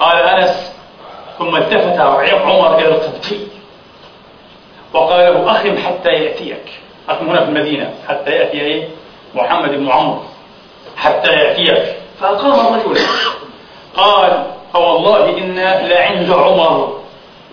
[0.00, 0.72] قال أنس
[1.38, 3.46] ثم التفت عمر إلى القبطي.
[4.92, 6.80] وقال له أخم حتى يأتيك.
[7.08, 8.88] أخم هنا في المدينة حتى يأتي إيه؟
[9.34, 10.22] محمد بن عمرو.
[10.96, 12.03] حتى يأتيك.
[12.20, 13.00] فأقام الرجل
[13.96, 16.98] قال فوالله إنا لعند عمر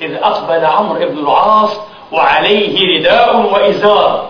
[0.02, 1.80] إذ أقبل عمرو بن العاص
[2.12, 4.30] وعليه رداء وإزار.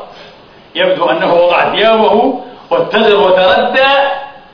[0.75, 2.39] يبدو أنه وضع ثيابه
[2.69, 3.87] واتزر وتردى.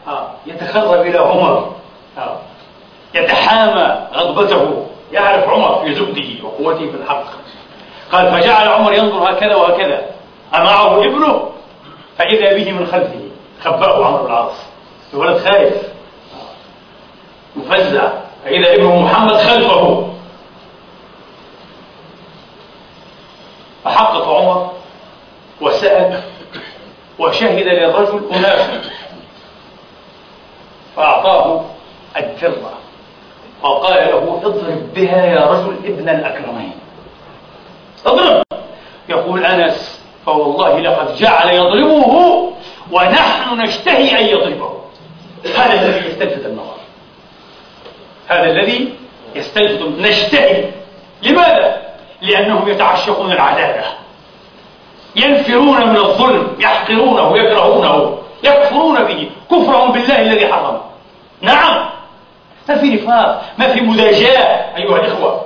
[0.08, 1.72] آه، يتخرب إلى عمر.
[2.18, 2.38] آه،
[3.14, 4.86] يتحامى غضبته.
[5.12, 7.24] يعرف عمر في زبده وقوته في الحق.
[8.12, 10.02] قال فجعل عمر ينظر هكذا وهكذا.
[10.56, 11.50] أمعه ابنه
[12.18, 13.30] فإذا به من خلفه.
[13.64, 14.67] خبأه عمرو العاص.
[15.14, 15.74] الولد خايف.
[17.56, 18.12] مفزع.
[18.44, 20.14] فإذا ابنه محمد خلفه.
[23.84, 24.72] فحقق عمر
[25.62, 26.22] وسأل
[27.20, 28.82] وشهد للرجل أناسا
[30.96, 31.66] فأعطاه
[32.18, 32.74] الدرة
[33.62, 36.72] وقال له اضرب بها يا رجل ابن الأكرمين.
[38.06, 38.44] اضرب.
[39.10, 42.54] يقول أنس فوالله لقد جعل يضربه
[42.92, 44.87] ونحن نشتهي أن يضربه.
[45.46, 46.78] هذا الذي يستلفت النظر.
[48.28, 48.94] هذا الذي
[49.36, 49.82] يستلفت.
[50.00, 50.66] نشتهي
[51.24, 51.82] لماذا؟
[52.22, 53.86] لأنهم يتعشقون العدالة.
[55.16, 59.30] ينفرون من الظلم يحقرونه يكرهونه يكفرون به.
[59.52, 60.82] كفرهم بالله الذي حرم
[61.42, 61.90] نعم.
[62.70, 65.46] ما في نفاق ما في مداجاة أيها الإخوة.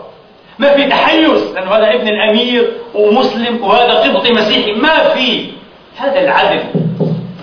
[0.59, 1.53] ما في تحيز.
[1.53, 4.71] لأنه هذا ابن الأمير ومسلم وهذا قبطي مسيحي.
[4.71, 5.51] ما في.
[5.97, 6.63] هذا العدل.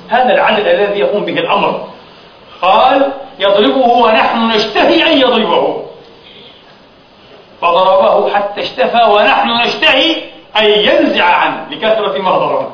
[0.08, 1.88] هذا العدل الذي يقوم به الأمر.
[2.62, 5.84] قال يضربه ونحن نشتهي أن يضربه.
[7.60, 10.16] فضربه حتى اشتفى ونحن نشتهي
[10.60, 12.68] أن ينزع عنه لكثرة ما ضربه.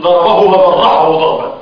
[0.00, 1.52] ضربه وبرحه ضربا.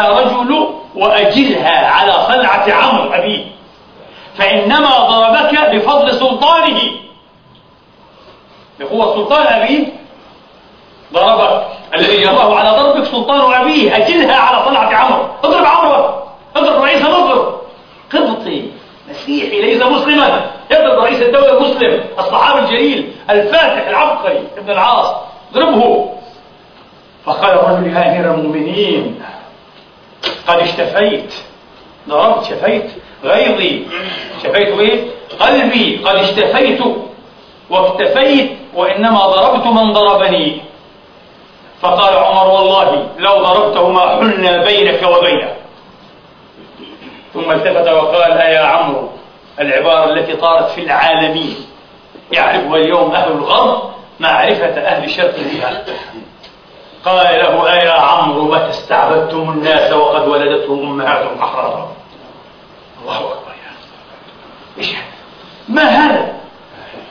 [0.00, 3.44] رجل وأجلها على صنعة عمرو أبيه.
[4.38, 6.80] فإنما ضربك بفضل سلطانه.
[8.92, 10.01] هو سلطان أبيه
[11.12, 15.24] ضربك الذي جراه على ضربك سلطان أبيه أجلها على صنعة عمرو.
[15.44, 16.10] اضرب عمرو
[16.56, 17.52] اضرب رئيس مصر.
[18.12, 18.70] قبطي.
[19.10, 20.50] مسيحي ليس مسلما.
[20.70, 25.14] يضرب رئيس الدولة المسلم الصحابي الجليل الفاتح العبقري ابن العاص.
[25.54, 26.10] ضربه
[27.24, 29.22] فقال الرجل يا أمير المؤمنين
[30.48, 31.34] قد اشتفيت
[32.08, 32.90] ضربت شفيت.
[33.24, 33.86] غيظي.
[34.42, 35.04] شفيت إيه
[35.40, 35.96] قلبي.
[36.04, 36.80] قد اشتفيت
[37.70, 40.71] واكتفيت وإنما ضربت من ضربني.
[41.82, 45.54] فقال عمر والله لو ضربته ما حلنا بينك وبينه.
[47.34, 49.08] ثم التفت وقال أيا عمرو
[49.60, 51.56] العبارة التي طارت في العالمين
[52.32, 53.90] يعرفها اليوم أهل الغرب
[54.20, 55.84] معرفة أهل الشرق بها
[57.04, 61.92] قال له أيا عمرو متى استعبدتم الناس وقد ولدتهم أمهاتهم أحرارا
[63.02, 63.72] الله أكبر يا
[64.78, 64.92] إيش؟
[65.68, 66.32] ما هذا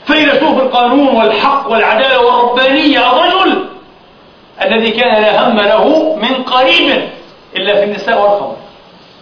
[0.05, 3.65] فيلسوف القانون والحق والعدالة والربانية الرجل
[4.63, 7.10] الذي كان لا هم له من قريب
[7.56, 8.56] إلا في النساء والخمر.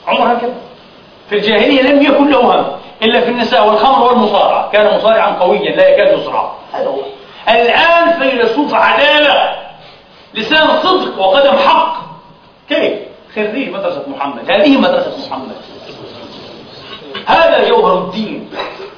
[0.08, 0.54] عمر هكذا.
[1.30, 2.66] في الجاهلية لم يكن له هم
[3.02, 4.72] إلا في النساء والخمر والمصارعة.
[4.72, 6.52] كان مصارعا قويا لا يكاد يصرع.
[6.74, 7.00] هذا هو.
[7.50, 9.56] الآن فيلسوف عدالة
[10.34, 11.98] لسان صدق وقدم حق.
[12.70, 12.94] كيف؟
[13.36, 14.52] خريج مدرسة محمد.
[14.52, 15.56] هذه مدرسة محمد.
[17.26, 18.50] هذا جوهر الدين.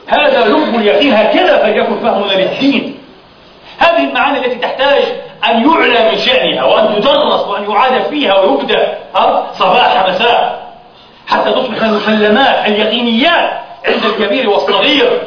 [0.08, 1.14] هذا لب اليقين.
[1.14, 2.98] هكذا فليكن فهمنا للدين.
[3.82, 5.04] هذه المعاني التي تحتاج
[5.50, 8.98] أن يعلى من شأنها وأن تدرس وأن يعاد فيها ويبدأ
[9.54, 10.72] صباح مساء.
[11.28, 13.52] حتى تصبح المسلمات اليقينيات
[13.88, 15.22] عند الكبير والصغير.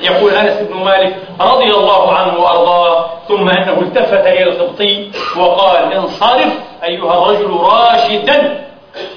[0.00, 6.52] يقول أنس بن مالك رضي الله عنه وأرضاه ثم أنه التفت إلى القبطي وقال انصرف
[6.84, 8.66] أيها الرجل راشدا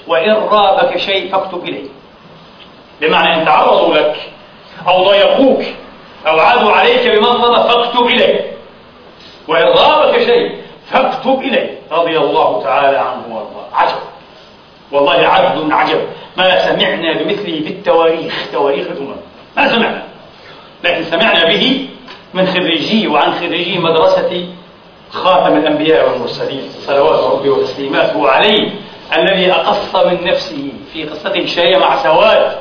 [0.08, 1.90] وإن رابك شيء فاكتب إليه.
[3.02, 4.16] بمعنى إن تعرضوا لك
[4.88, 5.62] أو ضيقوك
[6.28, 8.53] أو عادوا عليك بمظلمه فاكتب إليه.
[9.48, 10.58] وإن رابك شيء
[10.92, 11.78] فاكتب إليه.
[11.92, 13.68] رضي الله تعالى عنه وأرضاه.
[13.74, 13.96] عجب.
[14.92, 16.02] والله عبد عجب.
[16.38, 18.48] ما سمعنا بمثله في التواريخ.
[18.54, 19.16] تواريخ الأمم.
[19.58, 20.04] ما سمعنا.
[20.84, 21.88] لكن سمعنا به
[22.34, 24.48] من خريجي وعن خريجي مدرسة
[25.12, 26.70] خاتم الأنبياء والمرسلين.
[26.80, 28.70] صلوات ربي وتسليماته عليه.
[29.18, 32.58] الذي أقص من نفسه في قصته شيء مع سواد.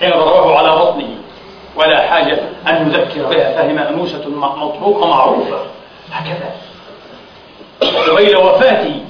[0.00, 1.19] حين ضربه على بطنه.
[1.76, 5.58] ولا حاجة أن نذكر بها فهم أنوسة مطروقة معروفة
[6.12, 6.50] هكذا.
[8.12, 9.00] قبيل وفاته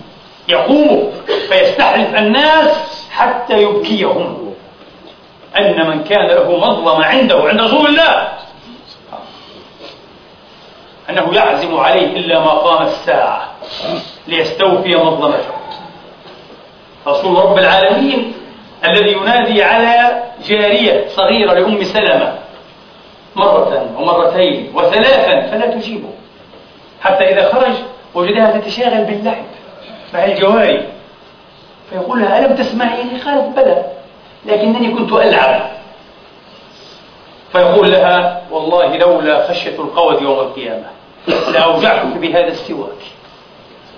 [0.48, 1.12] يقوم
[1.48, 4.54] فيستحلف الناس حتى يبكيهم.
[5.58, 8.28] أن من كان له مظلمة عنده عند رسول الله.
[11.10, 13.48] أنه يعزم عليه إلا ما قام الساعة
[14.26, 15.54] ليستوفي مظلمته.
[17.06, 18.32] رسول رب العالمين
[18.84, 22.38] الذي ينادي على جارية صغيرة لأم سلمة.
[23.36, 26.08] مرة ومرتين وثلاثا فلا تجيبه.
[27.00, 27.74] حتى إذا خرج
[28.14, 29.44] وجدها تتشاغل باللعب
[30.14, 30.88] مع الجواري.
[31.90, 33.84] فيقول لها ألم تسمعيني؟ قالت بلى
[34.46, 35.70] لكنني كنت ألعب.
[37.52, 40.86] فيقول لها والله لولا خشية القود يوم القيامة
[41.52, 43.02] لأوجعتك بهذا السواك.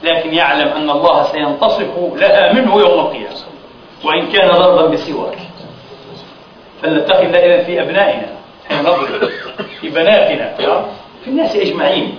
[0.03, 3.37] لكن يعلم أن الله سينتصف لها منه يوم القيامة
[4.05, 5.39] وإن كان ضربا بالسواك
[6.83, 8.27] فلنتقي الله إذا في أبنائنا
[8.71, 9.31] نضرب
[9.81, 10.55] في بناتنا
[11.25, 12.19] في الناس أجمعين.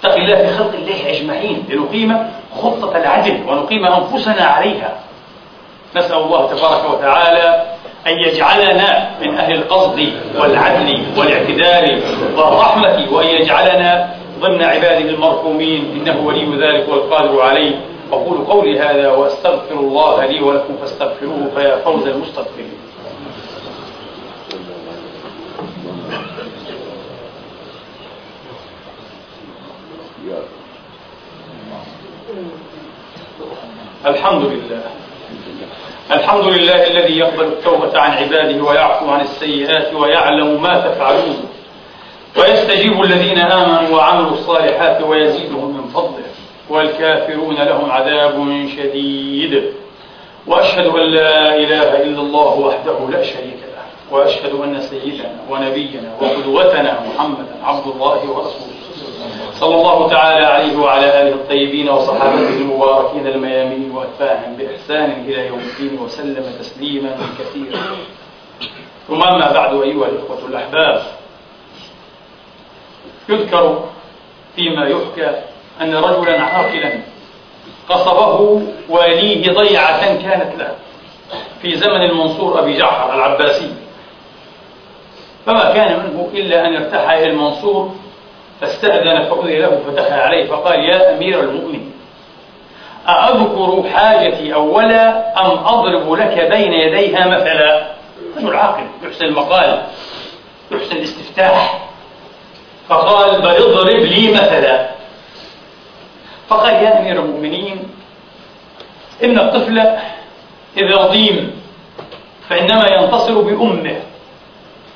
[0.00, 1.64] اتقي الله في خلق الله أجمعين.
[1.68, 2.30] لنقيم
[2.62, 4.98] خطة العدل ونقيم أنفسنا عليها.
[5.96, 7.62] نسأل الله تبارك وتعالى
[8.06, 12.02] أن يجعلنا من أهل القصد والعدل والاعتدال
[12.36, 16.00] والرحمة وأن يجعلنا ضمن عباده المرحومين.
[16.00, 17.80] إنه ولي ذلك والقادر عليه.
[18.12, 22.78] أقول قولي هذا وأستغفر الله لي ولكم فاستغفروه فيا فوز المستغفرين.
[34.06, 34.80] الحمد لله.
[36.10, 41.48] الحمد لله الذي يقبل التوبة عن عباده ويعفو عن السيئات ويعلم ما تفعلون.
[42.38, 46.26] ويستجيب الذين آمنوا وعملوا الصالحات ويزيدهم من فضله.
[46.70, 49.72] والكافرون لهم عذاب شديد.
[50.46, 54.16] وأشهد أن لا إله إلا الله وحده لا شريك له.
[54.16, 58.75] وأشهد أن سيدنا ونبينا وقدوتنا محمدا عبد الله ورسوله.
[59.60, 65.98] صلى الله تعالى عليه وعلى آله الطيبين وصحابته المباركين الميامين وأتباعهم بإحسان إلى يوم الدين
[66.00, 67.80] وسلم تسليما كثيرا.
[69.08, 71.02] ثم أما بعد أيها الإخوة الأحباب
[73.28, 73.84] يذكر
[74.56, 75.42] فيما يحكى
[75.80, 76.92] أن رجلا عاقلا
[77.88, 80.74] قصبه واليه ضيعة كانت له
[81.62, 83.74] في زمن المنصور أبي جعفر العباسي.
[85.46, 87.94] فما كان منه إلا أن ارتاح إلى المنصور
[88.60, 91.92] فاستأذن فأذن له فدخل عليه فقال يا أمير المؤمنين
[93.08, 97.86] أأذكر حاجتي أولا أم أضرب لك بين يديها مثلا؟
[98.36, 99.82] رجل عاقل يحسن المقال
[100.70, 101.88] يحسن الاستفتاح.
[102.88, 104.88] فقال بل اضرب لي مثلا.
[106.48, 107.88] فقال يا أمير المؤمنين
[109.24, 109.78] إن الطفل
[110.76, 111.60] إذا ضيم
[112.48, 114.00] فإنما ينتصر بأمه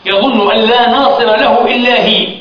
[0.06, 2.39] يظن أن لا ناصر له إلا هي.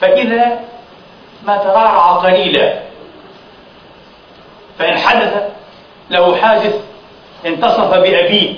[0.00, 0.60] فإذا
[1.46, 2.80] ما تراعى قليلا
[4.78, 5.42] فإن حدث
[6.10, 6.74] له حادث
[7.46, 8.54] انتصف بأبيه.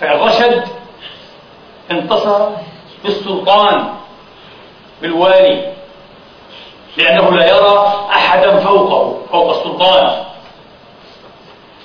[0.00, 0.64] فإن رشد
[1.90, 2.48] انتصر
[3.04, 3.94] بالسلطان
[5.02, 5.72] بالوالي
[6.96, 10.24] لأنه لا يرى أحدا فوقه فوق السلطان.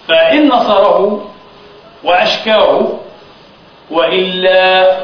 [0.08, 1.26] فإن نصره
[2.04, 2.88] وأشكاه
[3.92, 4.98] وإلا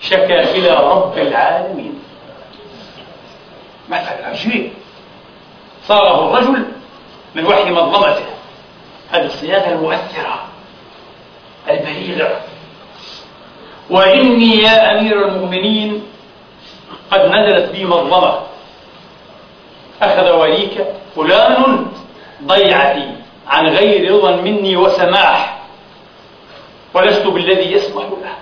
[0.00, 2.02] شكا إلى رب العالمين.
[3.88, 4.72] مثل عجيب
[5.88, 6.64] صاغه الرجل
[7.34, 8.24] من وحي مظلمته
[9.10, 10.44] هذه الصياغة المؤثرة
[11.70, 12.40] البليغة
[13.90, 16.02] وإني يا أمير المؤمنين
[17.10, 18.40] قد نزلت بي مظلمة
[20.02, 20.84] أخذ وليك
[21.16, 21.86] فلان
[22.44, 23.10] ضيعتي
[23.48, 25.58] عن غير رضا مني وسماح.
[26.94, 28.34] ولست بالذي يسمح له.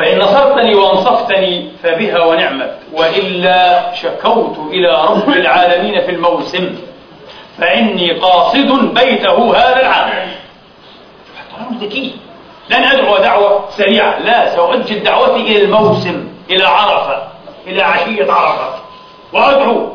[0.00, 6.78] فإن نصرتني وأنصفتني فبها ونعمت وإلا شكوت إلى رب العالمين في الموسم
[7.58, 10.28] فإني قاصد بيته هذا العام.
[11.80, 12.14] ذكي.
[12.70, 17.22] لن أدعو دعوة سريعة لا سأؤجل دعوتي إلى الموسم إلى عرفة
[17.66, 18.74] إلى عشية عرفة.
[19.32, 19.92] وأدعو.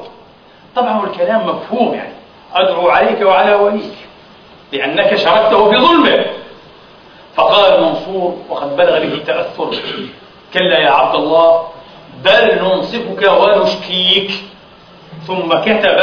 [0.75, 2.13] طبعا الكلام مفهوم يعني.
[2.55, 3.95] أدعو عليك وعلى وليك
[4.71, 6.25] لأنك شاركته في ظلمه
[7.35, 9.69] فقال منصور وقد بلغ به تأثر.
[10.53, 11.67] كلا يا عبد الله
[12.23, 14.31] بل ننصفك ونشكيك.
[15.27, 15.99] ثم كتب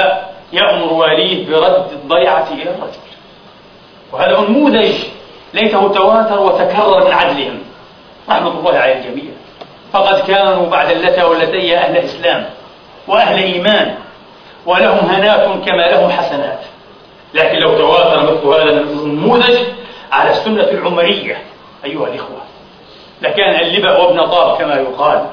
[0.53, 3.12] يأمر واليه برد الضيعة إلى الرجل.
[4.12, 4.95] وهذا نموذج
[5.55, 7.59] ليته تواتر وتكرر من عدلهم.
[8.28, 9.30] رحمة الله على الجميع
[9.93, 12.51] فقد كانوا بعد اللتى واللتي أهل إسلام
[13.09, 13.95] وأهل إيمان
[14.66, 16.61] ولهم هنات كما لهم حسنات.
[17.35, 19.59] لكن لو تواتر مثل هذا النموذج
[20.12, 21.42] على السنة العمرية
[21.84, 22.38] أيها الإخوة.
[23.22, 25.26] لكان اللبأ وابن طاب كما يقال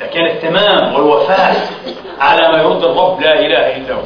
[0.00, 1.70] لكان التمام والوفاء
[2.20, 4.02] على ما يرضي الرب لا إله إلا هو.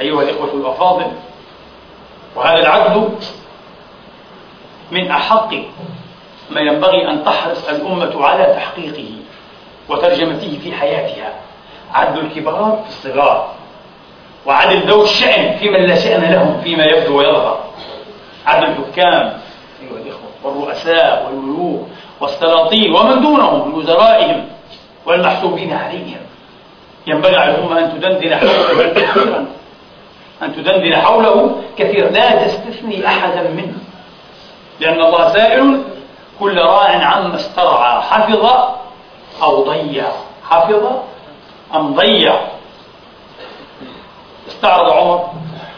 [0.00, 1.06] أيها الإخوة الأفاضل
[2.36, 3.08] وهذا العدل
[4.90, 5.54] من أحق
[6.50, 9.10] ما ينبغي أن تحرص الأمة على تحقيقه
[9.88, 11.32] وترجمته في حياتها.
[11.92, 13.54] عدل الكبار في الصغار
[14.46, 17.64] وعدل ذوي الشأن في من لا شأن لهم فيما يبدو ويظهر.
[18.46, 19.40] عدل الحكام
[19.82, 21.88] أيها الإخوة والرؤساء والملوك
[22.20, 24.48] والسلاطين ومن دونهم من وزرائهم
[25.06, 26.20] والمحسوبين عليهم.
[27.06, 29.46] ينبغي على الأمة أن تدندن حوله كثيرا.
[30.42, 32.10] أن تدندن حوله كثيرا.
[32.10, 33.78] لا تستثني أحدا منه.
[34.80, 35.82] لأن الله سائل
[36.40, 38.46] كل راع عما استرعى حفظ
[39.42, 40.04] أو ضيع.
[40.48, 40.86] حفظ
[41.74, 42.40] أم ضيع.
[44.48, 45.28] استعرض عمر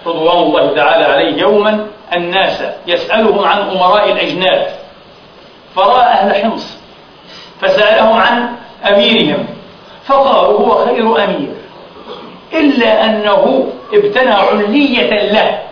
[0.06, 4.66] رضوان الله تعالى عليه يوما الناس يسألهم عن أمراء الأجناد
[5.76, 6.78] فرأى أهل حمص
[7.60, 8.48] فسألهم عن
[8.88, 9.46] أميرهم
[10.04, 11.54] فقالوا هو خير أمير
[12.52, 15.62] إلا أنه ابتنى علية له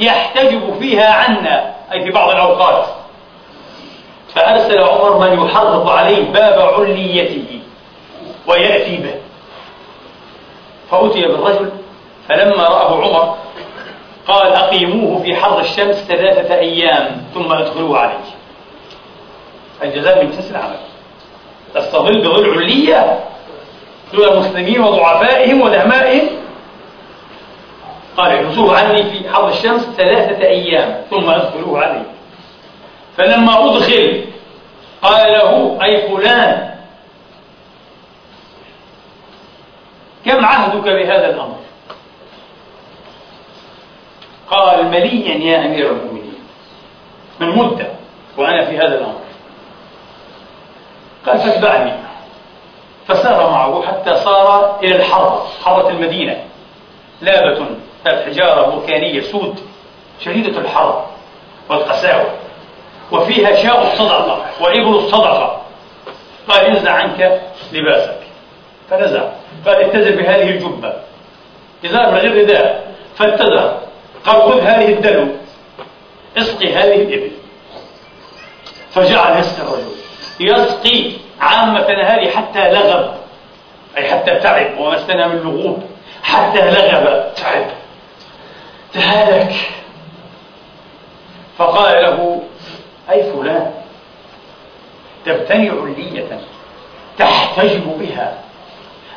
[0.00, 2.84] يحتجب فيها عنا أي في بعض الأوقات.
[4.34, 7.60] فأرسل عمر من يحرق عليه باب عليته
[8.46, 9.14] ويأتي به.
[10.90, 11.70] فأتي بالرجل
[12.28, 13.36] فلما رآه عمر
[14.28, 18.18] قال أقيموه في حر الشمس ثلاثة أيام ثم أدخلوه عليه.
[19.82, 20.76] الجزاء من جنس العمل.
[21.74, 23.20] تستظل بظل علية
[24.12, 26.28] دون المسلمين وضعفائهم ودهمائهم
[28.16, 32.02] قال احبسوه عني في حر الشمس ثلاثة أيام ثم أدخلوه علي
[33.16, 34.24] فلما أدخل
[35.02, 36.74] قال له أي فلان
[40.24, 41.56] كم عهدك بهذا الأمر؟
[44.50, 46.38] قال مليا يا أمير المؤمنين.
[47.40, 47.86] من مدة
[48.36, 49.20] وأنا في هذا الأمر.
[51.26, 51.92] قال فاتبعني.
[53.08, 56.44] فسار معه حتى صار إلى الحرة حرة المدينة.
[57.20, 57.66] لابة
[58.06, 59.60] حجارة بركانية سود
[60.20, 61.06] شديدة الحر
[61.68, 62.30] والقساوة.
[63.12, 65.60] وفيها شاء الصدقة وإبل الصدقة.
[66.48, 67.40] قال انزع عنك
[67.72, 68.20] لباسك.
[68.90, 69.22] فنزع.
[69.66, 70.92] قال اتزر بهذه الجبة.
[71.84, 73.87] إزار من غير رداء فاتزر
[74.28, 75.26] قال خذ هذه الدلو.
[76.36, 77.30] اسقي هذه الإبل.
[78.90, 79.94] فجعل يسقي الرجل.
[80.40, 83.14] يسقي عامة نهاري حتى لغب.
[83.96, 85.82] أي حتى تعب ومسنا من لغوب.
[86.22, 87.34] حتى لغب.
[87.34, 87.66] تعب.
[88.92, 89.54] تهالك.
[91.58, 92.42] فقال له
[93.10, 93.72] أي فلان؟
[95.26, 96.40] تبتني علية
[97.18, 98.38] تحتجب بها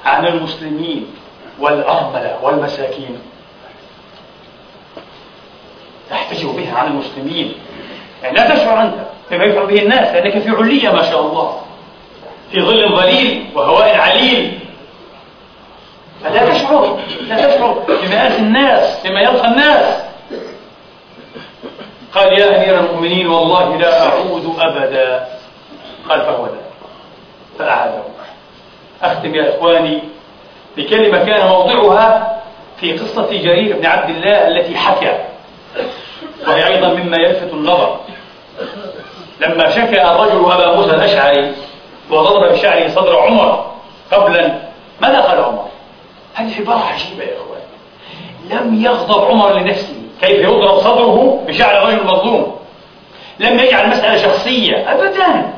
[0.05, 1.07] عن المسلمين
[1.59, 3.30] والأرملة والمساكين.
[6.11, 7.53] تحتجب بها عن المسلمين.
[8.23, 8.93] يعني لا تشعر أنت
[9.31, 11.61] بما يفعل به الناس لأنك في علية ما شاء الله.
[12.51, 14.59] في ظل ظليل وهواء عليل.
[16.23, 20.01] فلا تشعر لا تشعر بمآسي الناس بما يلقى الناس.
[22.13, 25.27] قال يا أمير المؤمنين والله لا أعود أبدا.
[26.09, 26.61] قال فهو ذا
[27.59, 28.03] فأعاده.
[29.01, 29.99] أختم يا إخواني
[30.77, 32.41] بكلمة كان موضعها
[32.79, 35.17] في قصة جرير بن عبد الله التي حكى.
[36.47, 37.99] وهي أيضا مما يلفت النظر.
[39.39, 41.55] لما شكى الرجل أبا موسى الأشعري
[42.09, 43.71] وضرب بشعره صدر عمر
[44.11, 44.59] قبلا
[45.01, 45.67] ماذا قال عمر؟
[46.33, 47.61] هذه عبارة عجيبة يا إخوان.
[48.49, 49.95] لم يغضب عمر لنفسه.
[50.21, 52.55] كيف يضرب صدره بشعر رجل مظلوم؟
[53.39, 54.91] لم يجعل المسألة شخصية.
[54.91, 55.53] أبدا.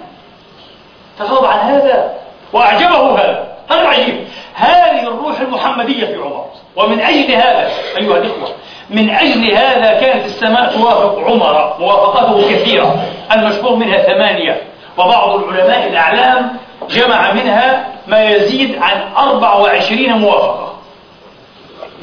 [1.19, 2.13] تغاضى عن هذا.
[2.53, 3.52] وأعجبه هذا.
[3.69, 4.27] هذا العجيب.
[4.53, 6.45] هذه الروح المحمدية في عمر.
[6.75, 8.49] ومن أجل هذا أيها الإخوة
[8.89, 13.05] من أجل هذا كانت السماء توافق عمر موافقته كثيرة.
[13.35, 14.61] المشهور منها ثمانية.
[14.97, 16.57] وبعض العلماء الأعلام
[16.89, 20.73] جمع منها ما يزيد عن 24 موافقة.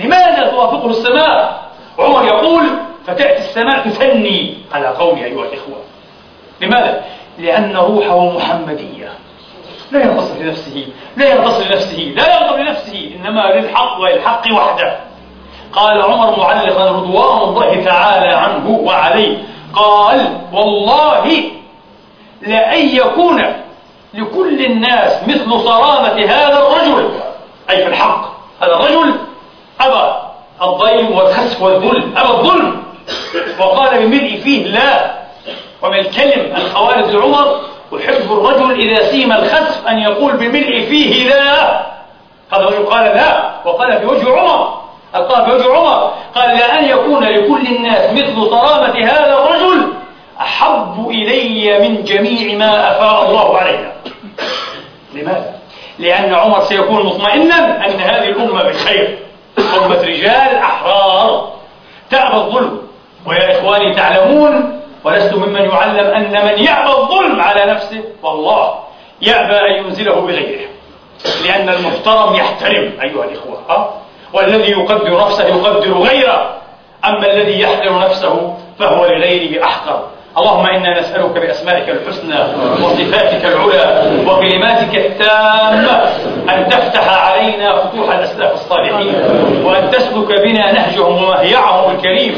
[0.01, 1.61] لماذا توافقه السماء؟
[1.99, 2.63] عمر يقول
[3.07, 5.77] فتأتي السماء تثني على قومي أيها الإخوة.
[6.61, 7.05] لماذا؟
[7.39, 9.13] لأن روحه محمدية.
[9.91, 10.87] لا ينتصر لنفسه
[11.17, 14.97] لا ينتصر لنفسه لا يغضب لنفسه إنما للحق وللحق وحده.
[15.73, 19.39] قال عمر معلقا رضوان الله تعالى عنه وعليه.
[19.75, 21.43] قال والله
[22.43, 23.43] لأن يكون
[24.15, 27.11] لكل الناس مثل صرامة هذا الرجل.
[27.71, 28.33] أي في الحق
[28.63, 29.15] هذا الرجل
[29.81, 30.13] أبى
[30.63, 32.83] الضيم والخسف والذل أبى الظلم.
[33.59, 35.21] وقال بملء فيه لا
[35.83, 37.61] ومن الكلم الخوارج لعمر
[37.97, 41.81] أحب الرجل إذا سيم الخسف أن يقول بملء فيه لا.
[42.53, 44.81] هذا الرجل قال لا وقال في وجه عمر.
[45.15, 46.13] القاه في وجه عمر.
[46.35, 49.93] قال لأن يكون لكل الناس مثل صرامة هذا الرجل
[50.41, 53.93] أحب إلي من جميع ما أفاء الله علينا.
[55.15, 55.55] لماذا؟
[55.99, 59.19] لأن عمر سيكون مطمئنا أن هذه الأمة بخير
[59.59, 61.53] أمة رجال أحرار.
[62.11, 62.81] تأبى الظلم.
[63.27, 68.79] ويا إخواني تعلمون ولست ممن يعلم أن من يأبى الظلم على نفسه والله
[69.23, 70.69] يأبى أن ينزله بغيره.
[71.45, 73.63] لأن المحترم يحترم أيها الإخوة.
[73.69, 73.95] ها؟
[74.33, 76.57] والذي يقدر نفسه يقدر غيره.
[77.05, 80.07] أما الذي يحقر نفسه فهو لغيره أحقر.
[80.39, 82.39] اللهم إنا نسألك بأسمائك الحسنى
[82.85, 86.03] وصفاتك العلى وكلماتك التامة
[86.49, 89.15] أن تفتح علينا فتوح الأسلاف الصالحين
[89.65, 92.35] وأن تسلك بنا نهجهم ومهيعهم الكريم.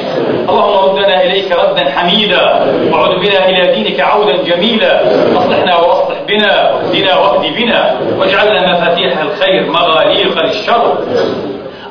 [0.49, 2.45] اللهم ردنا إليك ردا حميدا
[2.93, 5.03] وعد بنا إلى دينك عودا جميلا.
[5.39, 10.99] أصلحنا وأصلح بنا واهدنا واهد بنا واجعلنا مفاتيح الخير مغاليق للشر.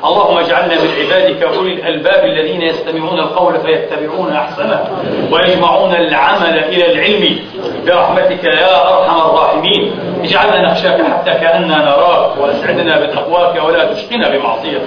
[0.04, 4.84] اللهم اجعلنا من عبادك أولي الألباب الذين يستمعون القول فيتبعون أحسنه
[5.32, 7.38] ويجمعون العمل إلى العلم.
[7.86, 9.92] برحمتك يا أرحم الراحمين.
[10.24, 14.82] اجعلنا نخشاك حتى كأننا نراك وأسعدنا بتقواك ولا تشقنا بمعصيتك.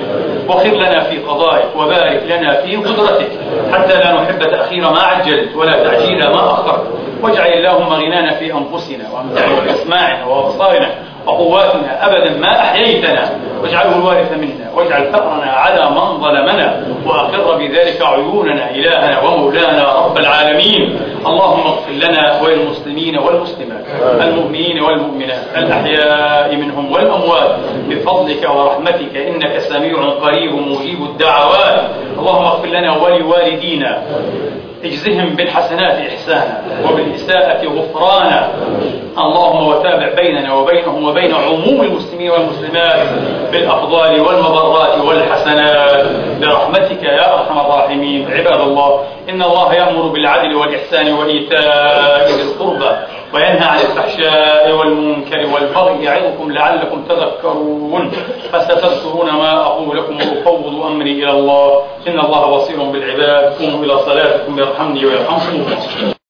[0.48, 3.32] وخر لنا في قضائك وبارك لنا في قدرتك
[3.74, 6.84] حتى لا نحب تأخير ما عجلت ولا تعجيل ما أخرت.
[7.22, 10.90] واجعل اللهم غنانا في أنفسنا وأمتعنا بأسماعنا وأبصارنا
[11.26, 13.30] وقواتنا أبدا ما أحييتنا.
[13.62, 14.72] واجعله الوارث منا.
[14.76, 16.86] واجعل ثأرنا على من ظلمنا.
[17.06, 21.00] وأقر بذلك عيوننا إلهنا ومولانا رب العالمين.
[21.26, 23.86] اللهم اغفر لنا وللمسلمين والمسلمات
[24.22, 27.56] المؤمنين والمؤمنات الأحياء منهم والأموات
[27.90, 31.82] بفضلك ورحمتك إنك سميع قريب مجيب الدعوات.
[32.20, 34.04] اللهم اغفر لنا ولوالدينا.
[34.86, 38.50] اجزهم بالحسنات إحسانا وبالإساءة غفرانا.
[39.18, 43.08] اللهم وتابع بيننا وبينهم وبين عموم المسلمين والمسلمات
[43.52, 46.06] بالأفضال والمبرات والحسنات.
[46.42, 48.32] برحمتك يا أرحم الراحمين.
[48.32, 52.92] عباد الله إن الله يأمر بالعدل والإحسان وإيتاء ذي القربى.
[53.36, 58.12] وينهى عن الفحشاء والمنكر والبغي يعظكم لعلكم تذكرون
[58.52, 61.82] فستذكرون ما أقول لكم وأفوض أمري إلى الله.
[62.08, 63.54] إن الله بصير بالعباد.
[63.54, 66.15] قوموا إلى صلاتكم يرحمني ويرحمكم.